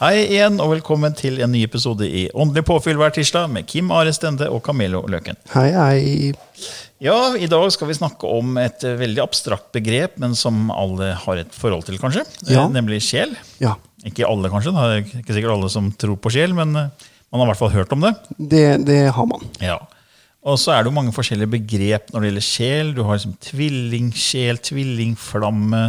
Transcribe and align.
Hei 0.00 0.22
igjen, 0.32 0.56
og 0.64 0.70
velkommen 0.72 1.12
til 1.16 1.42
en 1.44 1.50
ny 1.52 1.60
episode 1.66 2.06
i 2.08 2.22
Åndelig 2.32 2.62
påfyll 2.64 2.96
hver 2.96 3.12
tirsdag 3.12 3.50
med 3.52 3.66
Kim 3.68 3.90
Are 3.92 4.12
Stende 4.16 4.46
og 4.48 4.62
Camillo 4.64 5.02
Løken. 5.12 5.36
Hei, 5.52 5.66
hei. 5.76 6.30
Ja, 7.04 7.34
I 7.36 7.48
dag 7.52 7.66
skal 7.74 7.90
vi 7.90 7.96
snakke 7.98 8.28
om 8.28 8.56
et 8.60 8.80
eh, 8.88 8.96
veldig 9.00 9.20
abstrakt 9.26 9.68
begrep, 9.76 10.16
men 10.20 10.32
som 10.36 10.70
alle 10.72 11.10
har 11.20 11.42
et 11.42 11.52
forhold 11.56 11.84
til, 11.84 11.98
kanskje. 12.00 12.24
Ja. 12.48 12.64
Eh, 12.64 12.72
Nemlig 12.78 13.02
sjel. 13.04 13.36
Ja, 13.60 13.74
Ikke 14.08 14.24
alle, 14.24 14.48
kanskje. 14.52 14.72
Det 14.72 14.88
er 14.88 15.04
ikke 15.20 15.36
sikkert 15.36 15.52
alle 15.58 15.68
som 15.72 15.92
tror 16.00 16.16
på 16.24 16.32
sjel, 16.32 16.56
men 16.56 16.72
eh, 16.80 17.08
man 17.28 17.42
har 17.42 17.50
i 17.50 17.52
hvert 17.52 17.60
fall 17.60 17.74
hørt 17.76 17.92
om 17.96 18.04
det. 18.08 18.14
det, 18.40 18.66
det 18.88 19.00
har 19.16 19.28
man. 19.28 19.44
Ja. 19.60 19.76
Og 20.48 20.56
så 20.60 20.72
er 20.72 20.80
det 20.80 20.88
jo 20.88 20.96
mange 20.96 21.12
forskjellige 21.12 21.52
begrep 21.58 22.08
når 22.14 22.24
det 22.24 22.30
gjelder 22.32 22.48
sjel. 22.48 22.94
Du 22.96 23.02
har 23.04 23.20
liksom 23.20 23.36
tvillingsjel, 23.50 24.64
tvillingflamme. 24.64 25.82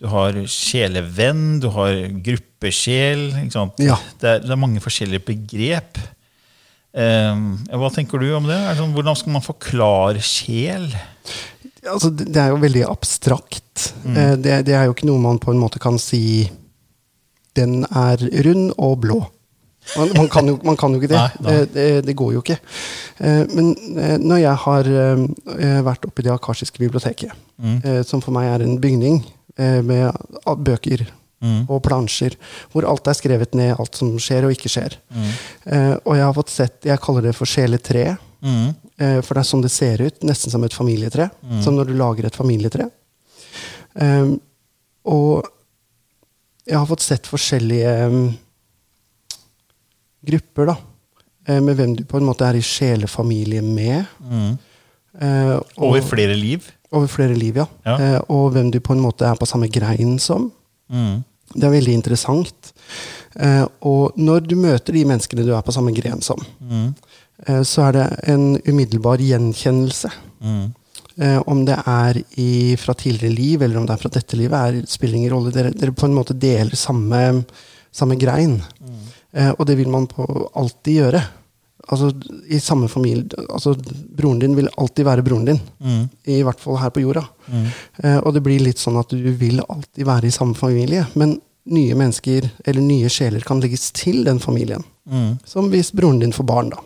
Du 0.00 0.06
har 0.08 0.32
sjelevenn, 0.48 1.58
du 1.60 1.68
har 1.74 1.92
gruppesjel. 2.24 3.26
Ja. 3.82 3.98
Det, 4.20 4.28
er, 4.30 4.38
det 4.46 4.50
er 4.54 4.60
mange 4.60 4.80
forskjellige 4.80 5.26
begrep. 5.28 5.98
Eh, 6.96 7.42
hva 7.76 7.90
tenker 7.94 8.18
du 8.22 8.30
om 8.34 8.46
det? 8.48 8.56
Det 8.56 8.78
sånn, 8.80 8.94
hvordan 8.96 9.18
skal 9.20 9.34
man 9.36 9.44
forklare 9.44 10.22
sjel? 10.24 10.88
Altså, 11.86 12.10
det 12.16 12.36
er 12.40 12.48
jo 12.54 12.62
veldig 12.62 12.86
abstrakt. 12.88 13.90
Eh, 14.08 14.34
Det, 14.40 14.62
det 14.66 14.74
er 14.78 14.88
jo 14.88 14.94
ikke 14.96 15.08
noe 15.10 15.20
man 15.22 15.38
på 15.42 15.52
en 15.52 15.60
måte 15.60 15.80
kan 15.82 15.98
si 16.00 16.48
Den 17.56 17.84
er 17.84 18.20
rund 18.46 18.72
og 18.78 19.00
blå. 19.04 19.18
Man, 19.96 20.10
man, 20.16 20.28
kan, 20.30 20.46
jo, 20.48 20.54
man 20.64 20.76
kan 20.80 20.92
jo 20.94 21.00
ikke 21.00 21.10
det. 21.12 21.20
Nei, 21.44 21.44
nei. 21.44 21.54
Eh, 21.60 21.66
Det, 21.74 21.86
det 22.08 22.14
går 22.16 22.32
jo 22.38 22.42
ikke. 22.44 22.56
Eh, 23.20 23.44
Men 23.52 23.74
når 24.24 24.40
jeg 24.46 24.56
har 24.64 24.90
vært 25.90 26.08
oppe 26.08 26.22
i 26.24 26.26
det 26.28 26.32
akarsiske 26.34 26.80
biblioteket, 26.80 27.36
eh, 27.84 28.00
som 28.08 28.24
for 28.24 28.32
meg 28.36 28.48
er 28.54 28.64
en 28.64 28.80
bygning 28.80 29.20
med 29.58 30.12
bøker 30.44 30.58
bøker 30.66 31.06
og 31.72 31.78
plansjer, 31.82 32.34
hvor 32.72 32.84
alt 32.84 33.06
er 33.08 33.16
skrevet 33.16 33.54
ned, 33.56 33.72
alt 33.80 33.96
som 33.96 34.10
skjer 34.20 34.44
og 34.44 34.50
ikke 34.52 34.68
skjer. 34.68 34.96
Eh, 35.64 35.94
Og 36.04 36.16
jeg 36.18 36.24
har 36.26 36.34
fått 36.36 36.50
sett 36.52 36.84
Jeg 36.84 37.00
kaller 37.00 37.22
det 37.22 37.32
for 37.34 37.48
sjeletre. 37.48 38.18
Mm. 38.44 38.74
Eh, 39.00 39.20
For 39.24 39.34
det 39.34 39.40
er 39.40 39.48
sånn 39.48 39.62
det 39.64 39.70
ser 39.72 40.02
ut, 40.04 40.20
nesten 40.22 40.52
som 40.52 40.62
et 40.64 40.76
familietre. 40.76 41.30
Som 41.64 41.76
når 41.76 41.86
du 41.88 41.94
lager 41.96 42.26
et 42.28 42.36
familietre. 42.36 42.90
Eh, 43.96 44.34
og 45.08 45.48
jeg 46.66 46.76
har 46.76 46.86
fått 46.86 47.00
sett 47.08 47.26
forskjellige 47.26 47.94
um, 48.12 48.34
grupper, 50.28 50.66
da. 50.66 50.76
eh, 51.48 51.60
Med 51.60 51.76
hvem 51.76 51.96
du 51.96 52.04
på 52.04 52.20
en 52.20 52.28
måte 52.28 52.44
er 52.46 52.58
i 52.60 52.62
sjelefamilie 52.62 53.62
med. 53.64 54.04
Eh, 55.20 55.56
og, 55.56 55.88
Over 55.88 56.04
flere 56.04 56.36
liv? 56.36 56.68
Over 56.92 57.10
flere 57.10 57.36
liv, 57.38 57.60
ja. 57.60 57.66
Ja. 57.86 57.96
Eh, 57.96 58.20
og 58.32 58.52
hvem 58.54 58.70
du 58.72 58.80
på 58.82 58.96
en 58.96 59.02
måte 59.02 59.26
er 59.28 59.38
på 59.38 59.48
samme 59.48 59.70
grein 59.72 60.18
som. 60.22 60.50
Mm. 60.90 61.22
Det 61.54 61.66
er 61.66 61.74
veldig 61.74 61.94
interessant. 61.98 62.72
Eh, 63.36 63.64
og 63.86 64.18
når 64.18 64.44
du 64.46 64.56
møter 64.58 64.94
de 64.94 65.06
menneskene 65.06 65.46
du 65.46 65.54
er 65.54 65.64
på 65.66 65.74
samme 65.74 65.94
gren 65.94 66.22
som, 66.22 66.42
eh, 67.46 67.62
så 67.62 67.88
er 67.88 67.96
det 67.98 68.06
en 68.34 68.52
umiddelbar 68.66 69.22
gjenkjennelse. 69.22 70.10
Eh, 71.20 71.42
om 71.46 71.64
det 71.68 71.76
er 71.86 72.22
i, 72.40 72.76
fra 72.80 72.94
tidligere 72.94 73.34
liv, 73.34 73.62
eller 73.62 73.76
om 73.76 73.86
det 73.86 73.92
er 73.92 74.02
fra 74.02 74.12
dette 74.14 74.38
livet, 74.38 74.56
er, 74.56 74.86
spiller 74.88 75.18
ingen 75.18 75.34
rolle. 75.34 75.52
Dere, 75.52 75.72
dere 75.76 75.92
på 75.92 76.06
en 76.08 76.16
måte 76.16 76.36
deler 76.38 76.78
samme, 76.78 77.44
samme 77.92 78.16
grein. 78.16 78.60
Eh, 79.32 79.50
og 79.50 79.66
det 79.68 79.76
vil 79.78 79.90
man 79.92 80.08
på 80.10 80.24
alltid 80.54 81.02
gjøre. 81.02 81.22
Altså, 81.88 82.10
i 82.48 82.58
samme 82.60 82.88
familie, 82.88 83.24
altså, 83.48 83.72
Broren 84.16 84.38
din 84.42 84.56
vil 84.56 84.68
alltid 84.76 85.04
være 85.06 85.22
broren 85.24 85.46
din. 85.48 85.60
I 86.28 86.42
hvert 86.44 86.60
fall 86.60 86.76
her 86.78 86.90
på 86.92 87.00
jorda. 87.00 87.22
Eh, 88.04 88.18
og 88.18 88.34
det 88.34 88.42
blir 88.44 88.60
litt 88.60 88.78
sånn 88.78 88.98
at 89.00 89.08
du 89.10 89.30
vil 89.40 89.62
alltid 89.68 90.04
være 90.06 90.26
i 90.28 90.34
samme 90.34 90.54
familie. 90.54 91.06
Men 91.14 91.38
nye 91.70 91.94
mennesker, 91.94 92.50
eller 92.64 92.82
nye 92.84 93.08
sjeler, 93.12 93.40
kan 93.46 93.60
legges 93.60 93.90
til 93.96 94.24
den 94.24 94.38
familien. 94.40 94.84
Som 95.44 95.70
hvis 95.72 95.92
broren 95.92 96.20
din 96.20 96.32
får 96.36 96.44
barn, 96.48 96.70
da. 96.70 96.80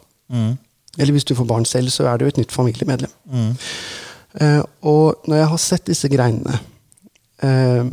Eller 0.99 1.13
hvis 1.13 1.25
du 1.27 1.35
får 1.35 1.47
barn 1.51 1.65
selv, 1.67 1.91
så 1.91 2.07
er 2.07 2.19
jo 2.23 2.31
et 2.31 2.39
nytt 2.39 2.53
familiemedlem. 2.55 3.11
Eh, 4.41 4.61
og 4.87 5.27
når 5.27 5.37
jeg 5.43 5.51
har 5.51 5.61
sett 5.63 5.85
disse 5.87 6.09
greinene 6.11 6.57
eh, 7.39 7.85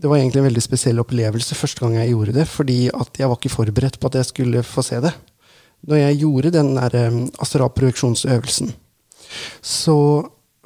Det 0.00 0.08
var 0.08 0.16
egentlig 0.16 0.40
en 0.40 0.46
veldig 0.46 0.62
spesiell 0.64 1.02
opplevelse 1.02 1.54
første 1.54 1.82
gang 1.82 1.98
jeg 1.98 2.14
gjorde 2.14 2.32
det, 2.32 2.46
fordi 2.48 2.78
at 2.88 3.20
jeg 3.20 3.28
var 3.28 3.36
ikke 3.36 3.52
forberedt 3.52 3.98
på 4.00 4.08
at 4.08 4.14
jeg 4.20 4.28
skulle 4.30 4.62
få 4.64 4.84
se 4.84 5.00
det. 5.04 5.12
Når 5.86 6.00
jeg 6.00 6.20
gjorde 6.22 6.50
den 6.54 6.72
der 6.76 6.96
um, 7.08 7.18
astral-projeksjonsøvelsen, 7.42 8.72
så 9.62 9.96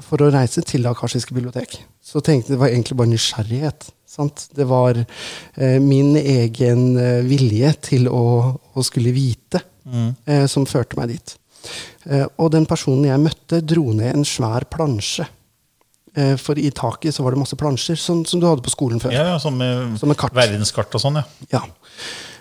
for 0.01 0.23
å 0.25 0.31
reise 0.33 0.63
til 0.65 0.85
det 0.87 0.93
akasjiske 0.95 1.35
bibliotek, 1.37 1.75
så 2.01 2.23
tenkte 2.25 2.51
jeg 2.53 2.57
det 2.57 2.61
var 2.63 2.73
egentlig 2.73 2.97
bare 2.97 3.13
nysgjerrighet. 3.13 3.91
Sant? 4.11 4.47
Det 4.57 4.65
var 4.67 4.97
eh, 4.99 5.77
min 5.83 6.17
egen 6.19 6.97
eh, 6.99 7.21
vilje 7.29 7.69
til 7.93 8.09
å, 8.11 8.23
å 8.75 8.83
skulle 8.87 9.13
vite 9.15 9.61
eh, 10.27 10.47
som 10.51 10.65
førte 10.67 10.97
meg 10.99 11.13
dit. 11.13 11.35
Eh, 12.09 12.25
og 12.41 12.51
den 12.57 12.67
personen 12.67 13.07
jeg 13.11 13.23
møtte, 13.23 13.61
dro 13.61 13.93
ned 13.95 14.17
en 14.17 14.27
svær 14.27 14.67
plansje. 14.73 15.29
Eh, 16.17 16.35
for 16.41 16.59
i 16.59 16.73
taket 16.75 17.15
så 17.15 17.23
var 17.23 17.37
det 17.37 17.43
masse 17.45 17.61
plansjer, 17.61 18.01
som, 18.01 18.25
som 18.27 18.43
du 18.43 18.49
hadde 18.49 18.65
på 18.67 18.73
skolen 18.73 18.99
før. 19.05 19.15
Ja, 19.15 19.29
ja, 19.35 19.39
som 19.43 19.55
med, 19.61 19.95
Som 20.01 20.11
med 20.11 20.19
kart. 20.19 20.35
verdenskart 20.35 20.97
og 20.97 21.05
sånn, 21.05 21.21
ja. 21.21 21.27
Ja. 21.61 21.63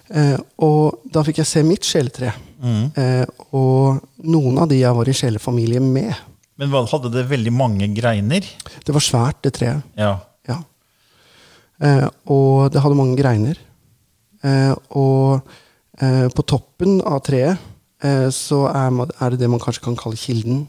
Eh, 0.10 0.38
og 0.66 1.04
da 1.14 1.22
fikk 1.26 1.42
jeg 1.44 1.50
se 1.50 1.64
mitt 1.66 1.86
sjeletre. 1.86 2.34
Eh, 2.60 3.26
og 3.56 4.02
noen 4.26 4.58
av 4.60 4.70
de 4.72 4.80
jeg 4.82 4.96
var 4.98 5.10
i 5.10 5.16
sjelefamilie 5.16 5.82
med. 5.84 6.14
Men 6.60 6.74
hadde 6.92 7.12
det 7.14 7.28
veldig 7.30 7.54
mange 7.56 7.88
greiner? 7.96 8.44
Det 8.86 8.96
var 8.96 9.06
svært, 9.06 9.40
det 9.46 9.54
treet. 9.56 9.86
Ja. 10.00 10.18
Ja. 10.50 10.58
Eh, 11.80 12.08
og 12.28 12.72
det 12.74 12.82
hadde 12.84 12.98
mange 13.00 13.16
greiner. 13.20 13.60
Eh, 14.44 14.74
og 14.98 15.40
eh, 16.02 16.28
på 16.36 16.46
toppen 16.48 17.00
av 17.08 17.22
treet 17.28 17.56
eh, 18.04 18.28
så 18.34 18.66
er, 18.72 18.92
er 19.20 19.36
det 19.36 19.40
det 19.44 19.50
man 19.52 19.62
kanskje 19.64 19.86
kan 19.88 20.00
kalle 20.00 20.20
kilden. 20.20 20.66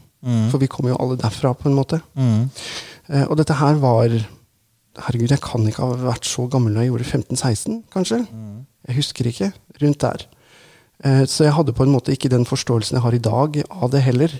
For 0.51 0.61
vi 0.61 0.67
kommer 0.69 0.91
jo 0.93 0.99
alle 1.01 1.15
derfra, 1.17 1.49
på 1.57 1.65
en 1.65 1.73
måte. 1.73 1.97
Eh, 2.15 3.23
og 3.25 3.33
dette 3.39 3.55
her 3.57 3.79
var 3.81 4.13
Herregud, 5.01 5.31
jeg 5.31 5.39
kan 5.41 5.63
ikke 5.65 5.85
ha 5.87 5.95
vært 6.03 6.27
så 6.27 6.43
gammel 6.51 6.73
når 6.75 6.83
jeg 6.83 6.89
gjorde 6.91 7.05
15-16, 7.07 7.77
kanskje. 7.93 8.17
Jeg 8.87 8.97
husker 8.97 9.29
ikke. 9.29 9.51
Rundt 9.81 10.01
der. 10.01 10.25
Eh, 11.03 11.25
så 11.25 11.45
jeg 11.47 11.55
hadde 11.57 11.73
på 11.75 11.85
en 11.85 11.93
måte 11.93 12.13
ikke 12.13 12.31
den 12.31 12.45
forståelsen 12.47 12.97
jeg 12.97 13.05
har 13.05 13.17
i 13.17 13.23
dag 13.23 13.61
av 13.69 13.91
det 13.93 14.03
heller. 14.05 14.33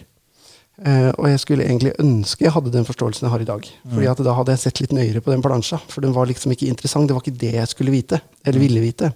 Eh, 0.81 1.09
og 1.11 1.27
jeg 1.29 1.41
skulle 1.43 1.67
egentlig 1.67 1.93
ønske 2.01 2.45
jeg 2.45 2.53
hadde 2.55 2.73
den 2.73 2.87
forståelsen 2.87 3.27
jeg 3.27 3.33
har 3.33 3.43
i 3.43 3.49
dag. 3.49 3.69
Fordi 3.89 4.09
at 4.11 4.23
da 4.25 4.35
hadde 4.37 4.55
jeg 4.55 4.63
sett 4.65 4.81
litt 4.83 4.95
nøyere 4.97 5.23
på 5.23 5.33
den 5.33 5.45
plansja. 5.45 5.81
For 5.91 6.05
den 6.05 6.15
var 6.15 6.29
liksom 6.29 6.53
ikke 6.53 6.69
interessant. 6.69 7.09
Det 7.09 7.17
var 7.17 7.25
ikke 7.25 7.41
det 7.45 7.55
jeg 7.57 7.71
skulle 7.73 7.93
vite. 7.93 8.21
Eller 8.45 8.61
ville 8.61 8.83
vite. 8.83 9.13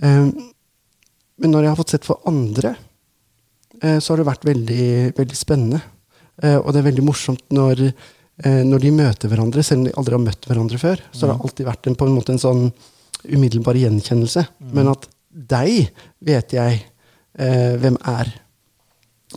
Eh, 0.00 0.30
men 1.40 1.54
når 1.54 1.64
jeg 1.64 1.72
har 1.72 1.80
fått 1.80 1.96
sett 1.96 2.08
for 2.08 2.20
andre, 2.28 2.74
så 3.80 4.12
har 4.12 4.20
det 4.20 4.26
vært 4.28 4.42
veldig, 4.44 4.86
veldig 5.16 5.36
spennende. 5.38 5.78
Og 6.44 6.66
det 6.68 6.82
er 6.82 6.84
veldig 6.84 7.04
morsomt 7.06 7.46
når, 7.56 7.80
når 8.68 8.82
de 8.82 8.90
møter 8.92 9.30
hverandre, 9.32 9.62
selv 9.64 9.80
om 9.80 9.86
de 9.86 9.94
aldri 9.96 10.18
har 10.18 10.20
møtt 10.20 10.48
hverandre 10.50 10.80
før. 10.82 11.00
Så 11.16 11.24
har 11.24 11.32
det 11.32 11.46
alltid 11.46 11.68
vært 11.70 11.88
en, 11.88 11.96
på 11.96 12.04
en 12.04 12.12
måte 12.12 12.34
en 12.34 12.42
sånn 12.42 12.60
umiddelbar 13.28 13.78
gjenkjennelse. 13.78 14.46
Men 14.74 14.92
at 14.92 15.08
deg 15.30 15.90
vet 16.26 16.54
jeg 16.54 16.80
eh, 17.38 17.74
hvem 17.80 17.98
er. 18.10 18.32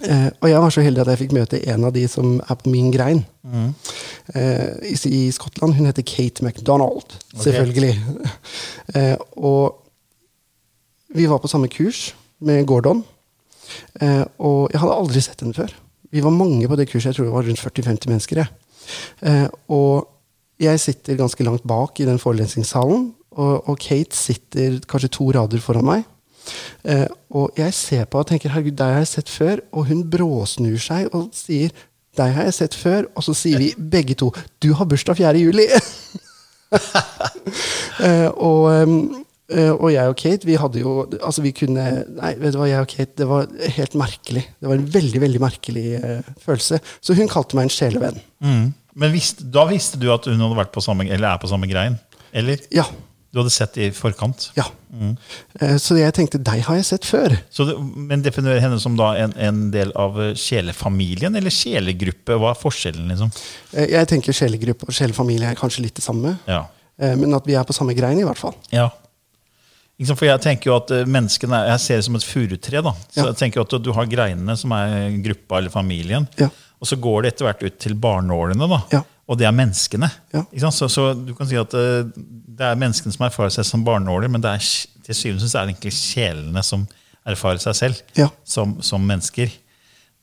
Eh, 0.02 0.30
og 0.42 0.50
jeg 0.50 0.62
var 0.64 0.74
så 0.74 0.84
heldig 0.86 1.04
at 1.04 1.12
jeg 1.14 1.22
fikk 1.22 1.36
møte 1.38 1.62
en 1.70 1.86
av 1.86 1.94
de 1.94 2.08
som 2.10 2.40
er 2.42 2.58
på 2.58 2.72
min 2.74 2.90
grein 2.94 3.22
eh, 4.34 4.74
i, 4.90 4.96
i 5.10 5.22
Skottland. 5.36 5.76
Hun 5.78 5.90
heter 5.90 6.06
Kate 6.08 6.46
MacDonald, 6.46 7.18
selvfølgelig. 7.38 7.94
eh, 8.98 9.16
og 9.38 9.80
vi 11.14 11.30
var 11.30 11.42
på 11.44 11.52
samme 11.52 11.70
kurs 11.70 12.12
med 12.42 12.66
Gordon. 12.70 13.04
Eh, 14.02 14.26
og 14.42 14.74
jeg 14.74 14.82
hadde 14.82 14.98
aldri 14.98 15.22
sett 15.24 15.46
henne 15.46 15.58
før. 15.58 15.76
Vi 16.14 16.22
var 16.22 16.34
mange 16.34 16.68
på 16.70 16.78
det 16.78 16.90
kurset. 16.90 17.12
Jeg 17.12 17.20
tror 17.20 17.30
det 17.30 17.36
var 17.36 17.48
rundt 17.48 17.62
40-50 17.62 18.10
mennesker. 18.10 18.42
jeg. 18.42 18.50
Eh, 19.30 19.48
og 19.74 20.10
jeg 20.62 20.80
sitter 20.80 21.20
ganske 21.20 21.46
langt 21.46 21.66
bak 21.68 22.00
i 22.00 22.08
den 22.08 22.20
forelesningssalen, 22.22 23.12
og, 23.36 23.70
og 23.70 23.80
Kate 23.82 24.18
sitter 24.18 24.80
kanskje 24.90 25.14
to 25.18 25.30
rader 25.36 25.64
foran 25.64 25.88
meg. 25.88 26.06
Eh, 26.84 27.08
og 27.32 27.56
jeg 27.58 27.74
ser 27.76 28.06
på 28.12 28.20
og 28.20 28.28
tenker 28.30 28.52
herregud, 28.52 28.76
deg 28.80 28.98
har 28.98 29.04
jeg 29.04 29.12
sett 29.16 29.32
før. 29.32 29.64
Og 29.74 29.90
hun 29.90 30.06
bråsnur 30.12 30.80
seg 30.82 31.12
og 31.16 31.32
sier 31.38 31.74
deg 32.20 32.36
har 32.36 32.50
jeg 32.50 32.60
sett 32.60 32.78
før. 32.78 33.08
Og 33.18 33.26
så 33.26 33.36
sier 33.38 33.62
vi 33.62 33.74
begge 33.78 34.18
to 34.20 34.32
du 34.64 34.74
har 34.78 34.90
bursdag 34.90 35.20
4. 35.22 35.42
juli. 35.42 35.68
eh, 38.08 38.30
og, 38.30 38.62
eh, 39.54 39.72
og 39.72 39.90
jeg 39.94 40.12
og 40.12 40.20
Kate, 40.20 40.50
vi 40.50 40.58
hadde 40.58 40.82
jo 40.82 40.94
Altså, 41.20 41.44
vi 41.46 41.52
kunne 41.54 41.84
Nei, 42.08 42.32
vet 42.42 42.56
du 42.56 42.58
hva, 42.58 42.70
jeg 42.72 42.86
og 42.86 42.92
Kate, 42.92 43.18
det 43.20 43.30
var 43.30 43.50
helt 43.80 43.98
merkelig. 44.00 44.48
Det 44.60 44.70
var 44.70 44.80
en 44.80 44.94
veldig, 45.00 45.26
veldig 45.26 45.44
merkelig 45.44 45.90
eh, 46.00 46.32
følelse. 46.44 46.82
Så 47.02 47.18
hun 47.18 47.32
kalte 47.32 47.60
meg 47.60 47.70
en 47.70 47.78
sjelevenn. 47.78 48.24
Men 48.94 49.14
visst, 49.14 49.42
da 49.54 49.66
visste 49.70 49.98
du 49.98 50.12
at 50.14 50.28
hun 50.30 50.38
hadde 50.38 50.60
vært 50.60 50.76
på 50.76 50.84
samme, 50.86 51.08
eller 51.10 51.32
er 51.32 51.42
på 51.42 51.50
samme 51.50 51.70
grein? 51.70 51.98
Eller? 52.34 52.62
Ja. 52.74 52.86
Du 53.34 53.40
hadde 53.42 53.50
sett 53.50 53.78
i 53.82 53.88
forkant? 53.92 54.52
Ja. 54.54 54.68
Mm. 54.94 55.16
så 55.82 55.96
jeg 55.98 56.14
tenkte 56.14 56.38
deg 56.38 56.60
har 56.68 56.76
jeg 56.78 56.86
sett 56.86 57.06
før. 57.10 57.34
Så 57.50 57.66
det, 57.66 57.74
men 57.82 58.22
definerer 58.22 58.60
henne 58.62 58.78
som 58.80 58.94
da 59.00 59.08
en, 59.18 59.34
en 59.42 59.64
del 59.74 59.90
av 59.98 60.20
eh, 60.22 60.36
sjelefamilien 60.38 61.34
eller 61.40 61.50
sjelegruppe? 61.54 62.38
Hva 62.38 62.52
er 62.54 62.60
forskjellen, 62.62 63.08
liksom? 63.10 63.32
Eh, 63.74 63.90
jeg 63.96 64.10
tenker 64.12 64.38
sjelegruppe 64.38 64.86
og 64.86 64.94
sjelefamilie 64.94 65.50
er 65.50 65.58
kanskje 65.58 65.82
litt 65.88 65.98
det 65.98 66.06
samme. 66.06 66.36
Ja. 66.46 66.68
Eh, 67.02 67.16
men 67.18 67.34
at 67.34 67.50
vi 67.50 67.56
er 67.58 67.66
på 67.66 67.74
samme 67.74 67.96
grein, 67.98 68.22
i 68.22 68.28
hvert 68.28 68.38
fall. 68.38 68.54
ja. 68.70 68.92
For 70.04 70.26
jeg 70.26 70.42
tenker 70.44 70.68
jo 70.72 70.74
at 70.76 70.90
eh, 70.92 71.06
menneskene 71.08 71.60
Jeg 71.70 71.80
ser 71.80 72.00
det 72.02 72.06
som 72.08 72.16
et 72.18 72.26
furutre. 72.28 72.82
da. 72.84 72.92
Så 73.14 73.22
Ja. 73.22 73.26
jeg 73.30 73.38
tenker 73.40 73.62
at 73.62 73.76
Du 73.86 73.92
har 73.94 74.06
greinene, 74.10 74.56
som 74.60 74.72
er 74.76 75.14
gruppa 75.24 75.58
eller 75.62 75.70
familien. 75.72 76.26
Ja. 76.38 76.50
Og 76.82 76.90
så 76.90 76.98
går 77.00 77.22
det 77.24 77.34
etter 77.34 77.46
hvert 77.48 77.64
ut 77.64 77.78
til 77.80 77.94
barnålene. 77.96 78.68
da. 78.68 78.82
Ja. 78.92 79.02
Og 79.30 79.38
det 79.40 79.46
er 79.48 79.56
menneskene. 79.56 80.10
Ja. 80.34 80.44
Så, 80.70 80.90
så 80.92 81.14
du 81.16 81.32
kan 81.38 81.48
si 81.48 81.56
at 81.60 81.74
eh, 81.80 82.04
det 82.54 82.66
er 82.68 82.80
menneskene 82.80 83.14
som 83.16 83.24
erfarer 83.28 83.54
seg 83.56 83.66
som 83.70 83.86
barnåler, 83.88 84.28
men 84.32 84.44
det 84.44 84.52
er, 84.52 84.66
til 85.08 85.16
syvende 85.16 85.40
og 85.42 85.46
sist 85.48 85.56
er 85.56 85.68
det 85.70 85.76
egentlig 85.78 85.94
sjelene 85.96 86.64
som 86.66 86.84
erfarer 87.28 87.62
seg 87.64 87.78
selv 87.80 88.02
Ja. 88.20 88.28
som, 88.44 88.76
som 88.84 89.04
mennesker. 89.08 89.52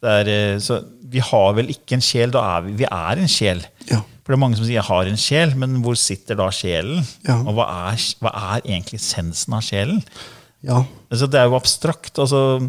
Det 0.01 0.13
er, 0.21 0.29
eh, 0.33 0.59
så 0.61 0.83
vi 1.11 1.23
har 1.25 1.55
vel 1.57 1.73
ikke 1.73 1.97
en 1.97 2.05
sjel, 2.05 2.33
da 2.37 2.45
er 2.59 2.67
vi, 2.69 2.77
vi 2.83 2.89
er 2.91 3.23
en 3.25 3.29
sjel. 3.31 3.65
Ja. 3.89 4.03
For 4.21 4.35
det 4.35 4.37
er 4.37 4.43
mange 4.45 4.61
som 4.61 4.67
sier 4.69 4.77
'jeg 4.79 4.89
har 4.91 5.09
en 5.09 5.17
sjel', 5.19 5.57
men 5.57 5.81
hvor 5.83 5.97
sitter 5.97 6.37
da 6.37 6.51
sjelen? 6.55 7.01
Og 7.49 7.55
hva 7.57 7.67
er, 7.91 7.97
hva 8.21 8.31
er 8.57 8.61
egentlig 8.69 9.01
essensen 9.01 9.57
av 9.57 9.65
sjelen? 9.65 10.05
Ja. 10.63 10.85
Altså, 11.11 11.27
det 11.27 11.41
er 11.41 11.49
jo 11.49 11.57
abstrakt. 11.57 12.19
altså 12.19 12.69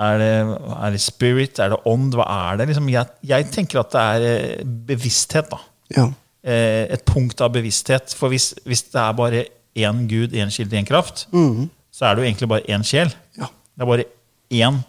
er 0.00 0.18
det, 0.22 0.30
er 0.76 0.90
det 0.94 1.00
spirit? 1.04 1.58
Er 1.60 1.74
det 1.74 1.80
ånd? 1.86 2.14
Hva 2.16 2.24
er 2.50 2.60
det? 2.60 2.68
Liksom, 2.72 2.88
jeg, 2.92 3.06
jeg 3.30 3.48
tenker 3.52 3.82
at 3.82 3.92
det 3.94 4.02
er 4.02 4.26
eh, 4.30 4.64
bevissthet. 4.88 5.50
da. 5.52 5.58
Ja. 5.96 6.06
Eh, 6.42 6.86
Et 6.96 7.04
punkt 7.04 7.40
av 7.44 7.52
bevissthet. 7.52 8.14
For 8.16 8.32
hvis, 8.32 8.54
hvis 8.64 8.86
det 8.92 9.00
er 9.02 9.12
bare 9.18 9.44
én 9.76 10.06
Gud, 10.10 10.32
én 10.34 10.50
kilde, 10.54 10.78
én 10.80 10.88
kraft, 10.88 11.26
så 11.30 12.06
er 12.08 12.14
det 12.16 12.22
jo 12.24 12.28
egentlig 12.30 12.48
bare 12.48 12.64
én 12.72 12.82
sjel. 12.86 13.12
Ja. 13.38 13.50
Det 13.76 13.84
er 13.84 13.90
bare 13.92 14.06
én 14.50 14.80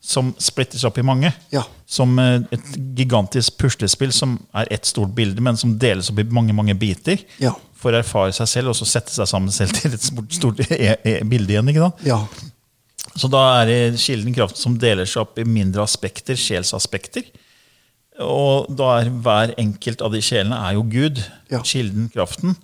som 0.00 0.30
splittes 0.40 0.84
opp 0.88 0.96
i 0.96 1.04
mange. 1.04 1.32
Ja. 1.52 1.64
Som 1.90 2.14
eh, 2.22 2.38
et 2.54 2.70
gigantisk 2.96 3.58
puslespill 3.60 4.14
som 4.16 4.38
er 4.56 4.70
ett 4.72 4.86
stort 4.88 5.12
bilde, 5.18 5.42
men 5.44 5.58
som 5.60 5.74
deles 5.82 6.08
opp 6.12 6.22
i 6.22 6.28
mange 6.30 6.54
mange 6.56 6.74
biter. 6.78 7.20
Ja. 7.42 7.52
For 7.80 7.92
å 7.96 8.00
erfare 8.00 8.32
seg 8.36 8.48
selv 8.48 8.72
og 8.72 8.76
så 8.78 8.86
sette 8.88 9.12
seg 9.12 9.28
sammen 9.28 9.52
selv 9.52 9.74
til 9.76 9.92
et 9.96 10.02
stort, 10.04 10.32
stort 10.36 10.62
e 10.70 10.94
e 11.04 11.18
bilde 11.28 11.52
igjen. 11.56 11.68
ikke 11.72 11.84
da? 11.88 11.92
Ja. 12.14 12.18
Så 13.16 13.28
da 13.32 13.40
er 13.62 13.66
det 13.70 14.00
kilden 14.00 14.34
kraften 14.36 14.60
som 14.60 14.76
deler 14.78 15.08
seg 15.08 15.22
opp 15.24 15.38
i 15.40 15.44
mindre 15.48 15.82
aspekter, 15.82 16.36
sjelsaspekter. 16.38 17.24
Og 18.20 18.68
da 18.76 18.90
er 19.00 19.10
hver 19.24 19.54
enkelt 19.60 20.02
av 20.04 20.12
de 20.12 20.20
sjelene 20.24 20.58
er 20.68 20.74
jo 20.76 20.82
Gud, 20.92 21.22
Ja. 21.50 21.62
kilden, 21.64 22.10
kraften. 22.12 22.56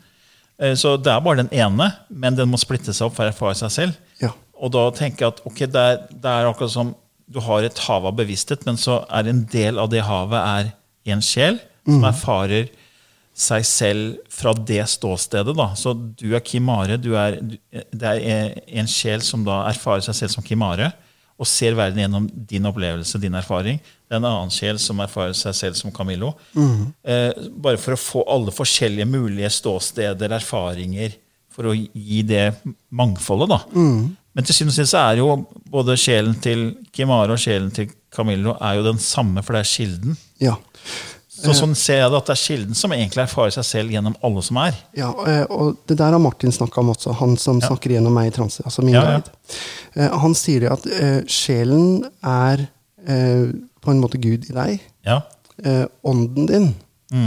Eh, 0.58 0.74
Så 0.74 0.96
det 1.02 1.12
er 1.12 1.20
bare 1.20 1.36
den 1.44 1.48
ene, 1.52 1.92
men 2.10 2.34
den 2.36 2.48
må 2.50 2.58
splitte 2.58 2.92
seg 2.94 3.06
opp 3.08 3.16
for 3.16 3.24
å 3.24 3.32
erfare 3.32 3.54
seg 3.56 3.70
selv. 3.70 3.96
Ja. 4.20 4.30
Og 4.60 4.72
da 4.72 4.90
tenker 4.90 5.18
jeg 5.26 5.32
at 5.34 5.40
okay, 5.46 5.66
det 5.66 5.76
er, 5.76 5.96
det 6.10 6.24
er 6.24 6.46
akkurat 6.52 6.70
som 6.72 6.94
du 7.28 7.40
har 7.40 7.62
et 7.66 7.78
hav 7.78 8.06
av 8.06 8.14
bevissthet, 8.16 8.64
men 8.66 8.76
så 8.76 9.04
er 9.10 9.28
en 9.28 9.44
del 9.50 9.78
av 9.78 9.90
det 9.90 10.02
havet 10.06 10.38
er 10.66 10.72
en 11.12 11.20
sjel 11.20 11.58
som 11.86 12.02
erfarer 12.04 12.68
seg 13.36 13.66
selv 13.68 14.14
fra 14.32 14.54
det 14.56 14.80
ståstedet. 14.88 15.52
da. 15.56 15.68
Så 15.76 15.92
du 15.92 16.30
er 16.34 16.40
Kim 16.40 16.70
Are. 16.72 16.96
Du 16.96 17.12
er, 17.20 17.36
det 17.92 18.12
er 18.24 18.54
en 18.80 18.88
sjel 18.88 19.20
som 19.24 19.44
da 19.44 19.66
erfarer 19.68 20.06
seg 20.06 20.16
selv 20.22 20.32
som 20.38 20.46
Kim 20.46 20.64
Are, 20.64 20.92
og 21.36 21.44
ser 21.44 21.76
verden 21.76 22.00
gjennom 22.00 22.30
din 22.48 22.64
opplevelse, 22.64 23.20
din 23.20 23.36
erfaring. 23.36 23.76
Det 24.08 24.16
er 24.16 24.22
en 24.22 24.28
annen 24.30 24.52
sjel 24.54 24.78
som 24.80 25.02
erfarer 25.04 25.36
seg 25.36 25.52
selv 25.58 25.76
som 25.76 25.92
Camillo. 25.92 26.30
Eh, 27.04 27.32
bare 27.60 27.76
for 27.76 27.92
å 27.92 28.00
få 28.00 28.22
alle 28.32 28.54
forskjellige 28.56 29.04
mulige 29.10 29.50
ståsteder, 29.52 30.32
erfaringer, 30.38 31.18
for 31.52 31.68
å 31.68 31.74
gi 31.76 32.22
det 32.24 32.54
mangfoldet. 32.92 33.52
da. 33.52 33.60
Men 34.36 34.44
til 34.44 34.54
syvende 34.56 34.72
og 34.74 34.80
sist 34.80 34.96
er 35.00 35.20
jo 35.20 35.28
både 35.72 35.96
sjelen 36.00 36.34
til 36.44 36.66
Kimare 36.92 37.36
og 37.36 37.40
sjelen 37.40 37.70
til 37.72 37.92
Camillo 38.12 38.56
er 38.60 38.78
jo 38.78 38.84
den 38.84 38.98
samme, 39.00 39.44
for 39.44 39.56
det 39.56 39.62
er 39.64 39.70
kilden. 39.70 40.16
Ja. 40.40 40.56
Så 41.36 41.52
sånn 41.56 41.74
ser 41.76 41.98
jeg 42.00 42.10
det 42.12 42.16
at 42.18 42.28
det 42.30 42.34
er 42.34 42.40
kilden 42.40 42.76
som 42.78 42.92
egentlig 42.96 43.22
erfarer 43.26 43.52
seg 43.52 43.66
selv 43.68 43.92
gjennom 43.92 44.14
alle 44.24 44.42
som 44.44 44.56
er. 44.62 44.76
Ja, 44.96 45.10
eh, 45.28 45.42
og 45.52 45.76
det 45.88 45.98
der 46.00 46.14
har 46.16 46.22
Martin 46.22 46.54
snakka 46.54 46.80
om 46.80 46.92
også, 46.94 47.12
han 47.20 47.36
som 47.40 47.60
snakker 47.60 47.92
gjennom 47.92 48.14
meg 48.16 48.30
i 48.30 48.34
transe. 48.36 48.64
altså 48.64 48.84
min 48.86 48.94
Ja, 48.96 49.02
ja. 49.18 49.20
Eh, 49.96 50.16
Han 50.22 50.34
sier 50.34 50.70
at 50.72 50.86
eh, 50.86 51.20
sjelen 51.28 52.04
er 52.24 52.66
på 53.06 53.92
en 53.92 54.00
måte 54.02 54.18
Gud 54.18 54.48
i 54.50 54.54
deg. 54.56 54.80
Ja, 55.06 55.20
Ånden 56.02 56.46
din 56.50 56.64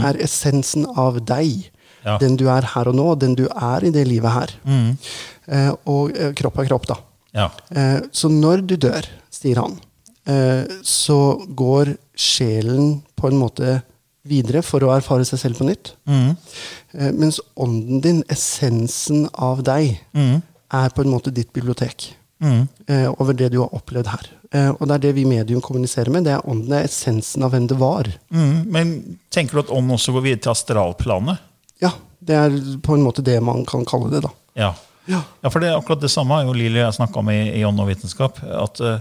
er 0.04 0.18
essensen 0.20 0.84
av 0.98 1.16
deg. 1.24 1.70
Mm. 1.70 1.78
Ja. 2.04 2.16
Den 2.20 2.36
du 2.36 2.48
er 2.52 2.66
her 2.74 2.88
og 2.90 2.94
nå, 2.98 3.06
den 3.20 3.34
du 3.38 3.46
er 3.48 3.84
i 3.84 3.90
det 3.94 4.04
livet 4.08 4.30
her. 4.34 4.52
Mm. 4.64 4.90
Og 5.88 6.12
kropp 6.36 6.58
er 6.60 6.68
kropp, 6.68 6.86
da. 6.90 6.98
ja, 7.32 7.48
så 8.12 8.28
når 8.28 8.66
du 8.68 8.76
dør, 8.76 9.08
sier 9.32 9.62
han, 9.62 9.78
så 10.84 11.18
går 11.56 11.94
sjelen 12.12 13.00
på 13.16 13.30
en 13.32 13.40
måte 13.40 13.78
videre 14.28 14.62
for 14.66 14.84
å 14.84 14.92
erfare 14.94 15.24
seg 15.28 15.40
selv 15.42 15.60
på 15.60 15.68
nytt. 15.68 15.94
Mm. 16.08 16.32
Eh, 16.96 17.12
mens 17.16 17.40
ånden 17.56 18.02
din, 18.04 18.24
essensen 18.32 19.28
av 19.32 19.62
deg, 19.66 19.96
er 20.70 20.92
på 20.94 21.04
en 21.04 21.12
måte 21.12 21.32
ditt 21.34 21.52
bibliotek. 21.56 22.10
Mm. 22.40 22.68
Eh, 22.88 23.08
over 23.20 23.36
det 23.36 23.50
du 23.52 23.60
har 23.60 23.72
opplevd 23.76 24.10
her. 24.10 24.28
Eh, 24.50 24.70
og 24.72 24.86
det 24.88 24.96
er 24.96 25.04
det 25.06 25.14
vi 25.18 25.26
medium 25.28 25.62
kommuniserer 25.62 26.10
med. 26.12 26.26
Det 26.26 26.34
er 26.34 26.46
ånden, 26.48 26.68
det 26.70 26.78
er 26.78 26.88
essensen 26.88 27.44
av 27.46 27.54
hvem 27.54 27.66
det 27.70 27.78
var. 27.80 28.08
Mm. 28.34 28.54
Men 28.72 28.94
tenker 29.32 29.58
du 29.58 29.64
at 29.64 29.74
ånden 29.74 29.96
også 29.96 30.14
går 30.16 30.26
videre 30.26 30.44
til 30.46 30.54
astralplanet? 30.54 31.42
Ja, 31.82 31.92
det 32.20 32.36
er 32.36 32.60
på 32.84 32.96
en 32.96 33.04
måte 33.04 33.24
det 33.24 33.38
man 33.44 33.64
kan 33.68 33.86
kalle 33.88 34.12
det, 34.12 34.24
da. 34.26 34.32
Ja. 34.58 34.74
Ja. 35.08 35.22
Ja, 35.42 35.50
for 35.50 35.62
det 35.62 35.70
er 35.70 35.78
akkurat 35.78 36.02
det 36.02 36.12
samme 36.12 36.36
har 36.36 36.46
jo 36.46 36.54
Lili 36.54 36.78
og 36.78 36.84
jeg 36.84 36.98
snakka 37.00 37.22
om 37.22 37.30
i, 37.32 37.40
i 37.56 37.64
Ånd 37.66 37.80
og 37.82 37.88
vitenskap. 37.88 38.38
At 38.44 38.82
uh, 38.84 39.00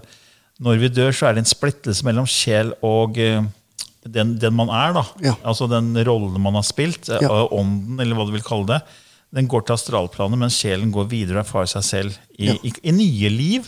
når 0.64 0.80
vi 0.82 0.92
dør, 0.92 1.12
så 1.16 1.28
er 1.28 1.36
det 1.36 1.44
en 1.44 1.50
splittelse 1.50 2.06
mellom 2.08 2.28
sjel 2.30 2.72
og 2.86 3.20
eh, 3.22 3.44
den, 4.08 4.38
den 4.40 4.56
man 4.56 4.70
er. 4.70 4.94
da. 4.94 5.06
Ja. 5.24 5.36
Altså 5.44 5.68
den 5.70 5.92
rollen 6.08 6.40
man 6.42 6.56
har 6.60 6.64
spilt. 6.68 7.10
eh, 7.10 7.20
Ja. 7.22 7.46
Ånden, 7.52 8.00
eller 8.00 8.16
hva 8.16 8.26
du 8.26 8.32
vil 8.38 8.46
kalle 8.46 8.68
det. 8.76 8.82
Den 9.32 9.46
går 9.46 9.62
til 9.62 9.76
astralplanet, 9.76 10.40
mens 10.42 10.56
sjelen 10.58 10.90
går 10.92 11.06
videre 11.12 11.38
og 11.38 11.44
erfarer 11.44 11.68
seg 11.70 11.84
selv 11.86 12.16
i, 12.40 12.48
Ja. 12.48 12.54
i, 12.66 12.72
i 12.82 12.92
nye 12.96 13.30
liv. 13.30 13.68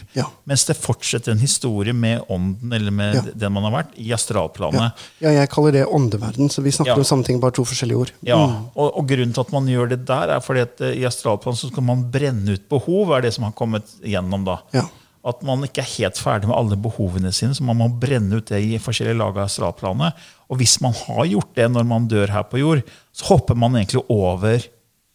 Mens 0.49 0.63
det 0.65 0.73
fortsetter 0.81 1.35
en 1.35 1.37
historie 1.43 1.93
med 1.93 2.23
ånden 2.33 2.73
eller 2.73 2.89
med 2.91 3.27
den 3.37 3.53
man 3.53 3.67
har 3.67 3.75
vært, 3.83 3.91
i 4.01 4.07
astralplanet. 4.15 4.97
Ja, 5.21 5.29
jeg 5.35 5.51
kaller 5.53 5.71
det 5.75 5.83
åndeverden, 5.85 6.49
så 6.49 6.63
vi 6.65 6.71
snakker 6.73 6.97
om 6.97 7.05
samme 7.05 7.23
ting, 7.27 7.37
bare 7.39 7.53
to 7.53 7.61
forskjellige 7.69 7.99
ord. 8.07 8.11
Ja, 8.25 8.39
og, 8.73 8.87
og 8.97 9.05
grunnen 9.11 9.35
til 9.37 9.41
at 9.45 9.51
man 9.53 9.69
gjør 9.69 9.89
det 9.93 9.99
der, 10.09 10.33
er 10.33 10.41
fordi 10.41 10.61
at 10.65 10.81
eh, 10.81 10.95
i 10.97 11.05
astralplanet 11.05 11.59
så 11.61 11.69
skal 11.69 11.85
man 11.91 12.07
brenne 12.09 12.57
ut 12.57 12.65
behov, 12.67 13.13
er 13.13 13.21
det 13.27 13.33
som 13.37 13.45
har 13.45 13.53
kommet 13.53 13.85
gjennom 14.01 14.43
da. 14.49 14.57
Ja. 14.73 14.87
At 15.27 15.43
man 15.45 15.61
ikke 15.67 15.83
er 15.83 15.91
helt 15.99 16.17
ferdig 16.17 16.49
med 16.49 16.57
alle 16.57 16.77
behovene 16.81 17.29
sine, 17.35 17.53
så 17.53 17.65
man 17.65 17.77
må 17.77 17.91
brenne 18.01 18.39
ut 18.39 18.49
det 18.49 18.61
i 18.65 18.79
forskjellige 18.81 19.19
lag 19.19 19.35
av 19.35 19.45
astralplanet. 19.45 20.21
Og 20.49 20.57
hvis 20.61 20.79
man 20.81 20.95
har 20.97 21.27
gjort 21.29 21.51
det 21.59 21.67
når 21.69 21.89
man 21.89 22.07
dør 22.09 22.33
her 22.33 22.47
på 22.49 22.61
jord, 22.61 22.81
så 23.13 23.27
hopper 23.29 23.59
man 23.59 23.77
egentlig 23.77 24.01
over 24.09 24.65